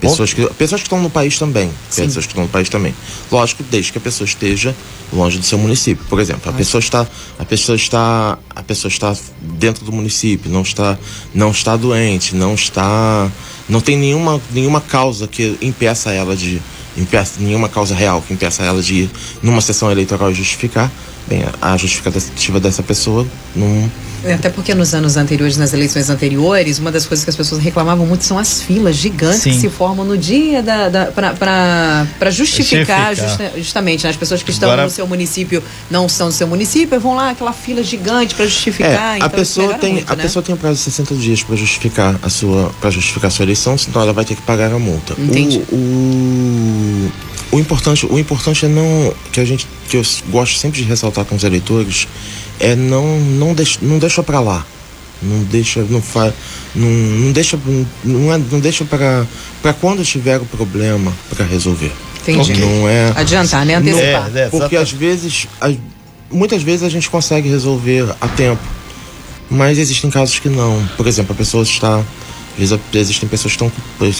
Pessoas 0.00 0.32
que, 0.32 0.46
pessoas 0.54 0.80
que 0.82 0.86
estão 0.86 1.00
no 1.00 1.10
país 1.10 1.38
também. 1.38 1.70
Sim. 1.90 2.04
Pessoas 2.04 2.26
que 2.26 2.32
estão 2.32 2.44
no 2.44 2.50
país 2.50 2.68
também. 2.68 2.94
Lógico, 3.30 3.62
desde 3.70 3.92
que 3.92 3.98
a 3.98 4.00
pessoa 4.00 4.26
esteja 4.26 4.74
longe 5.12 5.38
do 5.38 5.44
seu 5.44 5.58
município. 5.58 6.04
Por 6.08 6.20
exemplo, 6.20 6.50
a 6.50 6.52
pessoa 6.52 6.80
está, 6.80 7.06
a 7.38 7.44
pessoa 7.44 7.76
está, 7.76 8.38
a 8.54 8.62
pessoa 8.62 8.90
está 8.90 9.16
dentro 9.40 9.84
do 9.84 9.92
município, 9.92 10.50
não 10.50 10.62
está, 10.62 10.98
não 11.34 11.50
está 11.50 11.76
doente, 11.76 12.34
não 12.34 12.54
está, 12.54 13.30
não 13.68 13.80
tem 13.80 13.96
nenhuma, 13.96 14.40
nenhuma 14.52 14.80
causa 14.80 15.26
que 15.26 15.56
impeça 15.62 16.12
ela 16.12 16.36
de, 16.36 16.60
impeça, 16.96 17.40
nenhuma 17.40 17.68
causa 17.68 17.94
real 17.94 18.22
que 18.22 18.32
impeça 18.32 18.62
ela 18.62 18.82
de 18.82 18.94
ir 18.94 19.10
numa 19.42 19.60
sessão 19.60 19.90
eleitoral 19.90 20.30
e 20.30 20.34
justificar. 20.34 20.90
Bem, 21.28 21.44
a 21.60 21.76
justificativa 21.76 22.60
dessa 22.60 22.82
pessoa 22.82 23.26
não 23.54 23.90
é, 24.26 24.34
até 24.34 24.50
porque 24.50 24.74
nos 24.74 24.92
anos 24.92 25.16
anteriores, 25.16 25.56
nas 25.56 25.72
eleições 25.72 26.10
anteriores, 26.10 26.80
uma 26.80 26.90
das 26.90 27.06
coisas 27.06 27.24
que 27.24 27.30
as 27.30 27.36
pessoas 27.36 27.62
reclamavam 27.62 28.04
muito 28.04 28.24
são 28.24 28.36
as 28.38 28.60
filas 28.60 28.96
gigantes 28.96 29.42
Sim. 29.42 29.52
que 29.52 29.56
se 29.58 29.68
formam 29.68 30.04
no 30.04 30.18
dia 30.18 30.62
da, 30.62 30.88
da 30.88 31.06
para 31.12 32.30
justificar, 32.30 33.14
justa, 33.14 33.52
justamente 33.56 34.02
né? 34.02 34.10
as 34.10 34.16
pessoas 34.16 34.42
que 34.42 34.50
estão 34.50 34.68
Agora... 34.68 34.84
no 34.84 34.90
seu 34.90 35.06
município 35.06 35.62
não 35.88 36.06
estão 36.06 36.26
no 36.26 36.32
seu 36.32 36.46
município 36.46 36.98
vão 36.98 37.14
lá 37.14 37.30
aquela 37.30 37.52
fila 37.52 37.82
gigante 37.84 38.34
para 38.34 38.46
justificar. 38.46 39.14
É, 39.14 39.16
então 39.16 39.26
a 39.26 39.30
pessoa 39.30 39.74
tem 39.74 39.92
muito, 39.94 40.12
a 40.12 40.16
né? 40.16 40.22
pessoa 40.24 40.42
tem 40.42 40.54
um 40.54 40.58
prazo 40.58 40.78
de 40.78 40.80
60 40.80 41.14
dias 41.14 41.42
para 41.44 41.54
justificar 41.54 42.18
a 42.20 42.28
sua 42.28 42.74
para 42.80 42.90
justificar 42.90 43.28
a 43.28 43.30
sua 43.30 43.44
eleição, 43.44 43.78
senão 43.78 44.02
ela 44.02 44.12
vai 44.12 44.24
ter 44.24 44.34
que 44.34 44.42
pagar 44.42 44.72
a 44.72 44.78
multa. 44.78 45.14
Entendi. 45.18 45.62
O, 45.70 45.76
o, 45.76 47.12
o 47.52 47.58
importante 47.58 48.06
o 48.06 48.18
importante 48.18 48.66
é 48.66 48.68
não 48.68 49.14
que 49.32 49.40
a 49.40 49.44
gente 49.44 49.66
que 49.88 49.96
eu 49.96 50.02
gosto 50.28 50.58
sempre 50.58 50.80
de 50.80 50.84
ressaltar 50.86 51.24
com 51.24 51.36
os 51.36 51.44
eleitores 51.44 52.08
é 52.58 52.74
não 52.74 53.18
não 53.20 53.54
deixa 53.54 53.78
não 53.82 53.98
deixa 53.98 54.22
para 54.22 54.40
lá. 54.40 54.66
Não 55.22 55.42
deixa 55.44 55.82
não 55.88 56.02
faz 56.02 56.34
não, 56.74 56.88
não 56.88 57.32
deixa 57.32 57.58
não, 58.04 58.32
é, 58.32 58.38
não 58.38 58.60
deixa 58.60 58.84
para 58.84 59.26
para 59.62 59.72
quando 59.72 60.04
tiver 60.04 60.38
o 60.38 60.44
problema 60.44 61.12
para 61.30 61.44
resolver. 61.44 61.92
Entendi. 62.22 62.60
não 62.60 62.88
é 62.88 63.12
adiantar 63.14 63.64
né? 63.64 63.76
antecipar. 63.76 64.30
É, 64.34 64.40
é, 64.40 64.48
porque 64.48 64.76
às 64.76 64.90
vezes 64.90 65.46
muitas 66.30 66.62
vezes 66.62 66.82
a 66.82 66.88
gente 66.88 67.08
consegue 67.08 67.48
resolver 67.48 68.04
a 68.20 68.28
tempo 68.28 68.62
mas 69.48 69.78
existem 69.78 70.10
casos 70.10 70.38
que 70.38 70.48
não. 70.48 70.84
Por 70.96 71.06
exemplo 71.06 71.32
a 71.32 71.36
pessoa 71.36 71.62
está 71.62 72.02
existem 72.92 73.28
pessoas 73.28 73.54
que 73.54 73.64
estão 73.64 73.72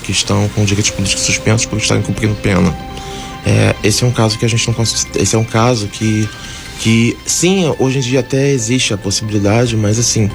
que 0.03 0.13
estão 0.13 0.49
com 0.51 0.65
direitos 0.65 0.91
políticos 0.91 1.25
suspensos 1.25 1.67
por 1.67 1.79
estarem 1.79 2.03
cumprindo 2.03 2.35
pena 2.37 2.77
é, 3.47 3.75
esse 3.85 4.03
é 4.03 4.07
um 4.07 4.11
caso 4.11 4.37
que 4.39 4.45
a 4.45 4.49
gente 4.49 4.67
não 4.67 4.75
consegue 4.75 5.23
esse 5.23 5.37
é 5.37 5.39
um 5.39 5.45
caso 5.45 5.87
que 5.87 6.29
que 6.81 7.17
sim, 7.25 7.75
hoje 7.79 7.99
em 7.99 8.01
dia 8.03 8.21
até 8.21 8.51
existe 8.51 8.93
a 8.93 8.99
possibilidade, 8.99 9.75
mas 9.77 9.99
assim, 9.99 10.31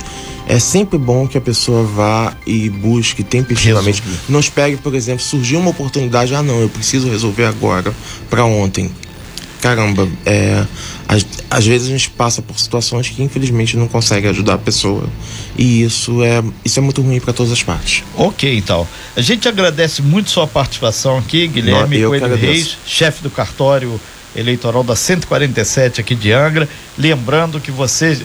é 0.48 0.58
sempre 0.58 0.98
bom 0.98 1.28
que 1.28 1.38
a 1.38 1.42
pessoa 1.42 1.84
vá 1.84 2.36
e 2.48 2.68
busque 2.68 3.24
tempestivamente. 3.24 4.02
Não 4.28 4.40
espere, 4.40 4.76
por 4.78 4.96
exemplo, 4.96 5.22
surgiu 5.22 5.60
uma 5.60 5.70
oportunidade, 5.70 6.34
ah 6.34 6.42
não, 6.42 6.60
eu 6.60 6.68
preciso 6.68 7.10
resolver 7.10 7.46
agora, 7.46 7.94
para 8.28 8.44
ontem. 8.44 8.90
Caramba, 9.62 10.10
é, 10.26 10.66
às, 11.08 11.26
às 11.50 11.66
vezes 11.68 11.88
a 11.88 11.92
gente 11.92 12.10
passa 12.10 12.42
por 12.42 12.60
situações 12.60 13.08
que 13.10 13.22
infelizmente 13.22 13.78
não 13.78 13.88
consegue 13.88 14.28
ajudar 14.28 14.56
a 14.56 14.58
pessoa 14.58 15.08
e 15.56 15.84
isso 15.84 16.24
é 16.24 16.44
isso 16.66 16.80
é 16.80 16.82
muito 16.82 17.02
ruim 17.02 17.20
para 17.20 17.32
todas 17.32 17.52
as 17.52 17.62
partes. 17.62 18.04
Ok, 18.16 18.58
então. 18.58 18.88
A 19.16 19.22
gente 19.22 19.48
agradece 19.48 20.02
muito 20.02 20.32
sua 20.32 20.48
participação 20.48 21.20
aqui, 21.20 21.48
Guilherme 21.48 22.04
Coelho 22.04 22.36
Reis, 22.36 22.76
chefe 22.86 23.22
do 23.22 23.30
cartório 23.30 24.02
eleitoral 24.36 24.84
da 24.84 24.96
147 24.96 26.02
aqui 26.02 26.16
de 26.16 26.32
Angra. 26.32 26.68
Lembrando 26.98 27.60
que 27.60 27.70
você 27.70 28.20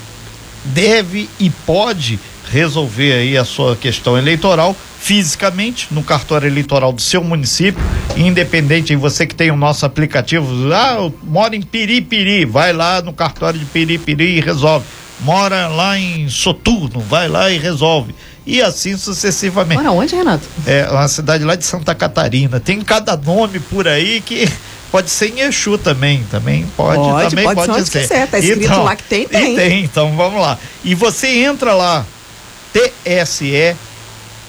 deve 0.64 1.28
e 1.38 1.50
pode 1.50 2.18
resolver 2.50 3.12
aí 3.12 3.36
a 3.36 3.44
sua 3.44 3.76
questão 3.76 4.16
eleitoral 4.16 4.74
fisicamente 5.06 5.86
no 5.92 6.02
cartório 6.02 6.48
eleitoral 6.48 6.92
do 6.92 7.00
seu 7.00 7.22
município, 7.22 7.80
independente 8.16 8.92
em 8.92 8.96
você 8.96 9.24
que 9.24 9.36
tem 9.36 9.52
o 9.52 9.56
nosso 9.56 9.86
aplicativo, 9.86 10.48
ah, 10.74 10.96
eu 10.96 11.14
moro 11.22 11.54
em 11.54 11.62
Piripiri, 11.62 12.44
vai 12.44 12.72
lá 12.72 13.00
no 13.00 13.12
cartório 13.12 13.56
de 13.56 13.64
Piripiri 13.66 14.38
e 14.38 14.40
resolve. 14.40 14.84
Mora 15.20 15.68
lá 15.68 15.96
em 15.96 16.28
Soturno, 16.28 16.98
vai 16.98 17.28
lá 17.28 17.48
e 17.52 17.56
resolve. 17.56 18.16
E 18.44 18.60
assim 18.60 18.96
sucessivamente. 18.96 19.80
Mora 19.80 19.92
onde, 19.92 20.16
Renato? 20.16 20.42
É 20.66 20.88
uma 20.90 21.06
cidade 21.06 21.44
lá 21.44 21.54
de 21.54 21.64
Santa 21.64 21.94
Catarina. 21.94 22.58
Tem 22.58 22.80
cada 22.80 23.16
nome 23.16 23.60
por 23.60 23.86
aí 23.86 24.20
que 24.20 24.48
Pode 24.90 25.10
ser 25.10 25.28
em 25.28 25.40
Exu 25.40 25.76
também, 25.78 26.24
também 26.30 26.64
pode, 26.76 26.98
pode 26.98 27.30
também 27.30 27.44
pode, 27.44 27.66
pode 27.66 27.88
ser. 27.88 28.02
Quiser, 28.02 28.26
tá 28.28 28.38
escrito 28.38 28.64
então, 28.64 28.84
lá 28.84 28.96
que 28.96 29.02
tem, 29.02 29.26
tem. 29.26 29.54
tem, 29.56 29.84
então 29.84 30.16
vamos 30.16 30.40
lá. 30.40 30.58
E 30.84 30.94
você 30.94 31.28
entra 31.44 31.74
lá, 31.74 32.06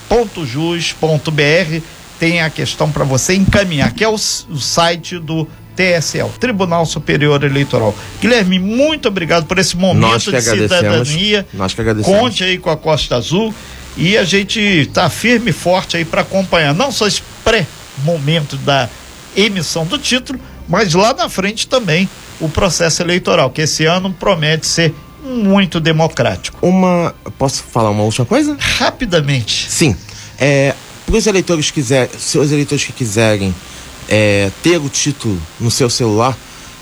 tse.jus.br, 0.09 1.81
tem 2.19 2.41
a 2.41 2.49
questão 2.49 2.91
para 2.91 3.03
você 3.03 3.35
encaminhar, 3.35 3.93
que 3.93 4.03
é 4.03 4.07
o, 4.07 4.15
o 4.15 4.59
site 4.59 5.19
do 5.19 5.47
TSL, 5.75 6.29
Tribunal 6.39 6.85
Superior 6.85 7.43
Eleitoral. 7.43 7.95
Guilherme, 8.19 8.57
muito 8.57 9.07
obrigado 9.07 9.45
por 9.45 9.59
esse 9.59 9.77
momento 9.77 10.31
de 10.31 10.41
cidadania. 10.41 11.45
Nós 11.53 11.73
que 11.73 11.81
agradecemos. 11.81 12.19
Conte 12.19 12.43
aí 12.43 12.57
com 12.57 12.71
a 12.71 12.77
Costa 12.77 13.15
Azul 13.15 13.53
e 13.95 14.17
a 14.17 14.23
gente 14.23 14.59
está 14.59 15.09
firme 15.09 15.51
e 15.51 15.53
forte 15.53 15.97
aí 15.97 16.03
para 16.03 16.21
acompanhar 16.21 16.73
não 16.73 16.91
só 16.91 17.07
esse 17.07 17.21
pré-momento 17.43 18.57
da 18.57 18.89
emissão 19.35 19.85
do 19.85 19.99
título, 19.99 20.39
mas 20.67 20.93
lá 20.95 21.13
na 21.13 21.29
frente 21.29 21.67
também 21.67 22.09
o 22.39 22.49
processo 22.49 23.01
eleitoral, 23.01 23.49
que 23.51 23.61
esse 23.61 23.85
ano 23.85 24.11
promete 24.11 24.65
ser 24.65 24.93
muito 25.23 25.79
democrático. 25.79 26.57
Uma. 26.65 27.13
Posso 27.37 27.63
falar 27.63 27.89
uma 27.89 28.03
última 28.03 28.25
coisa? 28.25 28.55
Rapidamente. 28.59 29.69
Sim. 29.69 29.95
É, 30.39 30.73
para 31.05 31.15
os 31.15 31.27
eleitores 31.27 31.71
quiser, 31.71 32.09
se 32.17 32.37
os 32.37 32.51
eleitores 32.51 32.83
que 32.83 32.93
quiserem 32.93 33.53
é, 34.09 34.51
ter 34.61 34.77
o 34.77 34.89
título 34.89 35.41
no 35.59 35.71
seu 35.71 35.89
celular, 35.89 36.37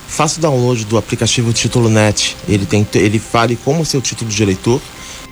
faça 0.08 0.40
o 0.40 0.42
download 0.42 0.86
do 0.86 0.98
aplicativo 0.98 1.54
Título 1.54 1.90
Net. 1.90 2.36
Ele 2.48 2.66
tem, 2.66 2.88
ele 2.96 3.20
fale 3.20 3.56
como 3.56 3.86
seu 3.86 4.02
título 4.02 4.30
de 4.30 4.42
eleitor 4.42 4.82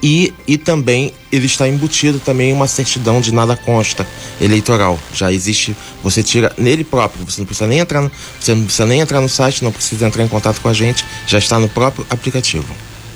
e, 0.04 0.34
e 0.46 0.58
também 0.58 1.14
ele 1.32 1.46
está 1.46 1.68
embutido 1.68 2.20
também 2.20 2.52
uma 2.52 2.68
certidão 2.68 3.22
de 3.22 3.34
nada 3.34 3.56
consta 3.56 4.06
eleitoral. 4.42 5.00
Já 5.14 5.32
existe, 5.32 5.76
você 6.04 6.22
tira 6.22 6.52
nele 6.58 6.84
próprio. 6.84 7.26
Você 7.26 7.40
não 7.40 7.46
precisa 7.46 7.68
nem 7.68 7.80
entrar, 7.80 8.02
no, 8.02 8.12
você 8.40 8.54
não 8.54 8.64
precisa 8.66 8.86
nem 8.86 9.00
entrar 9.00 9.22
no 9.22 9.30
site, 9.30 9.64
não 9.64 9.72
precisa 9.72 10.06
entrar 10.06 10.24
em 10.24 10.28
contato 10.28 10.60
com 10.60 10.68
a 10.68 10.74
gente. 10.74 11.06
Já 11.26 11.38
está 11.38 11.58
no 11.58 11.70
próprio 11.70 12.06
aplicativo. 12.10 12.76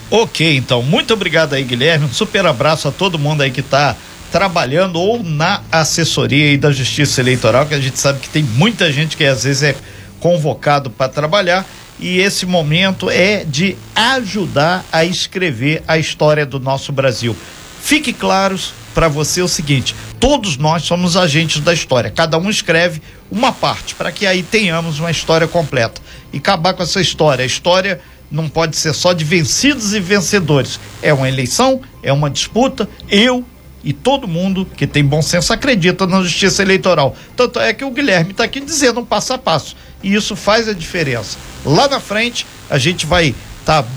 Ok, 0.10 0.56
então 0.56 0.82
muito 0.82 1.14
obrigado 1.14 1.54
aí, 1.54 1.64
Guilherme. 1.64 2.06
Um 2.06 2.14
super 2.14 2.46
abraço 2.46 2.88
a 2.88 2.92
todo 2.92 3.20
mundo 3.20 3.42
aí 3.42 3.52
que 3.52 3.60
está 3.60 3.94
trabalhando 4.32 4.98
ou 5.00 5.22
na 5.22 5.62
assessoria 5.70 6.58
da 6.58 6.72
Justiça 6.72 7.20
Eleitoral, 7.20 7.66
que 7.66 7.74
a 7.74 7.80
gente 7.80 8.00
sabe 8.00 8.20
que 8.20 8.30
tem 8.30 8.42
muita 8.42 8.90
gente 8.92 9.18
que 9.18 9.26
às 9.26 9.44
vezes 9.44 9.64
é 9.64 9.76
convocado 10.22 10.90
para 10.90 11.10
trabalhar 11.10 11.66
e 12.00 12.20
esse 12.20 12.46
momento 12.46 13.10
é 13.10 13.44
de 13.44 13.76
ajudar 13.94 14.86
a 14.94 15.04
escrever 15.04 15.84
a 15.86 15.98
história 15.98 16.46
do 16.46 16.58
nosso 16.58 16.94
Brasil. 16.94 17.36
Fique 17.82 18.14
claros 18.14 18.72
para 18.94 19.10
você 19.10 19.42
o 19.42 19.48
seguinte: 19.48 19.94
todos 20.22 20.56
nós 20.56 20.84
somos 20.84 21.18
agentes 21.18 21.60
da 21.60 21.74
história, 21.74 22.10
cada 22.10 22.38
um 22.38 22.50
escreve 22.50 23.02
uma 23.30 23.52
parte 23.52 23.94
para 23.94 24.12
que 24.12 24.26
aí 24.26 24.42
tenhamos 24.42 25.00
uma 25.00 25.12
história 25.12 25.50
completa 25.50 26.02
e 26.32 26.38
acabar 26.38 26.74
com 26.74 26.84
essa 26.84 27.02
história. 27.02 27.44
A 27.44 27.46
história 27.46 28.00
não 28.30 28.50
pode 28.50 28.76
ser 28.76 28.94
só 28.94 29.14
de 29.14 29.24
vencidos 29.24 29.94
e 29.94 30.00
vencedores. 30.00 30.80
É 31.02 31.14
uma 31.14 31.28
eleição, 31.28 31.82
é 32.04 32.12
uma 32.12 32.30
disputa. 32.30 32.88
Eu 33.10 33.44
e 33.84 33.94
todo 33.94 34.28
mundo 34.28 34.66
que 34.66 34.86
tem 34.86 35.04
bom 35.04 35.22
senso 35.22 35.54
acredita 35.54 36.06
na 36.06 36.22
justiça 36.22 36.62
eleitoral. 36.62 37.16
Tanto 37.36 37.60
é 37.60 37.74
que 37.74 37.86
o 37.86 37.92
Guilherme 37.92 38.32
está 38.32 38.44
aqui 38.44 38.60
dizendo 38.60 39.00
um 39.00 39.06
passo 39.06 39.34
a 39.34 39.38
passo. 39.38 39.76
E 40.04 40.14
isso 40.14 40.36
faz 40.36 40.68
a 40.68 40.74
diferença. 40.74 41.38
Lá 41.66 41.88
na 41.88 42.00
frente, 42.00 42.46
a 42.70 42.78
gente 42.78 43.06
vai 43.06 43.34
estar 43.62 43.84
tá 43.84 43.90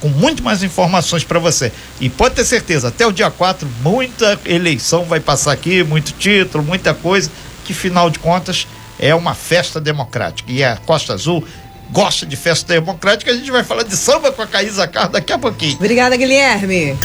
com 0.00 0.08
muito 0.08 0.42
mais 0.42 0.62
informações 0.62 1.24
para 1.24 1.38
você. 1.38 1.72
E 2.00 2.08
pode 2.08 2.34
ter 2.34 2.44
certeza, 2.44 2.88
até 2.88 3.06
o 3.06 3.12
dia 3.12 3.30
4, 3.30 3.68
muita 3.82 4.38
eleição 4.44 5.04
vai 5.04 5.20
passar 5.20 5.52
aqui, 5.52 5.82
muito 5.82 6.12
título, 6.12 6.62
muita 6.62 6.92
coisa, 6.92 7.30
que 7.64 7.72
final 7.72 8.10
de 8.10 8.18
contas 8.18 8.66
é 8.98 9.14
uma 9.14 9.34
festa 9.34 9.80
democrática. 9.80 10.50
E 10.50 10.62
a 10.62 10.76
Costa 10.76 11.14
Azul 11.14 11.44
gosta 11.90 12.26
de 12.26 12.36
festa 12.36 12.74
democrática, 12.74 13.30
a 13.30 13.34
gente 13.34 13.50
vai 13.50 13.64
falar 13.64 13.82
de 13.82 13.96
samba 13.96 14.32
com 14.32 14.42
a 14.42 14.46
Caísa 14.46 14.86
Carlos 14.86 15.12
daqui 15.12 15.32
a 15.32 15.38
pouquinho. 15.38 15.76
Obrigada, 15.76 16.16
Guilherme. 16.16 16.96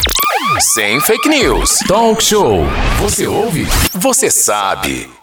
Sem 0.73 0.99
fake 1.01 1.29
news. 1.29 1.79
Talk 1.87 2.23
show. 2.23 2.65
Você 2.99 3.27
ouve? 3.27 3.65
Você 3.93 4.29
sabe. 4.29 5.20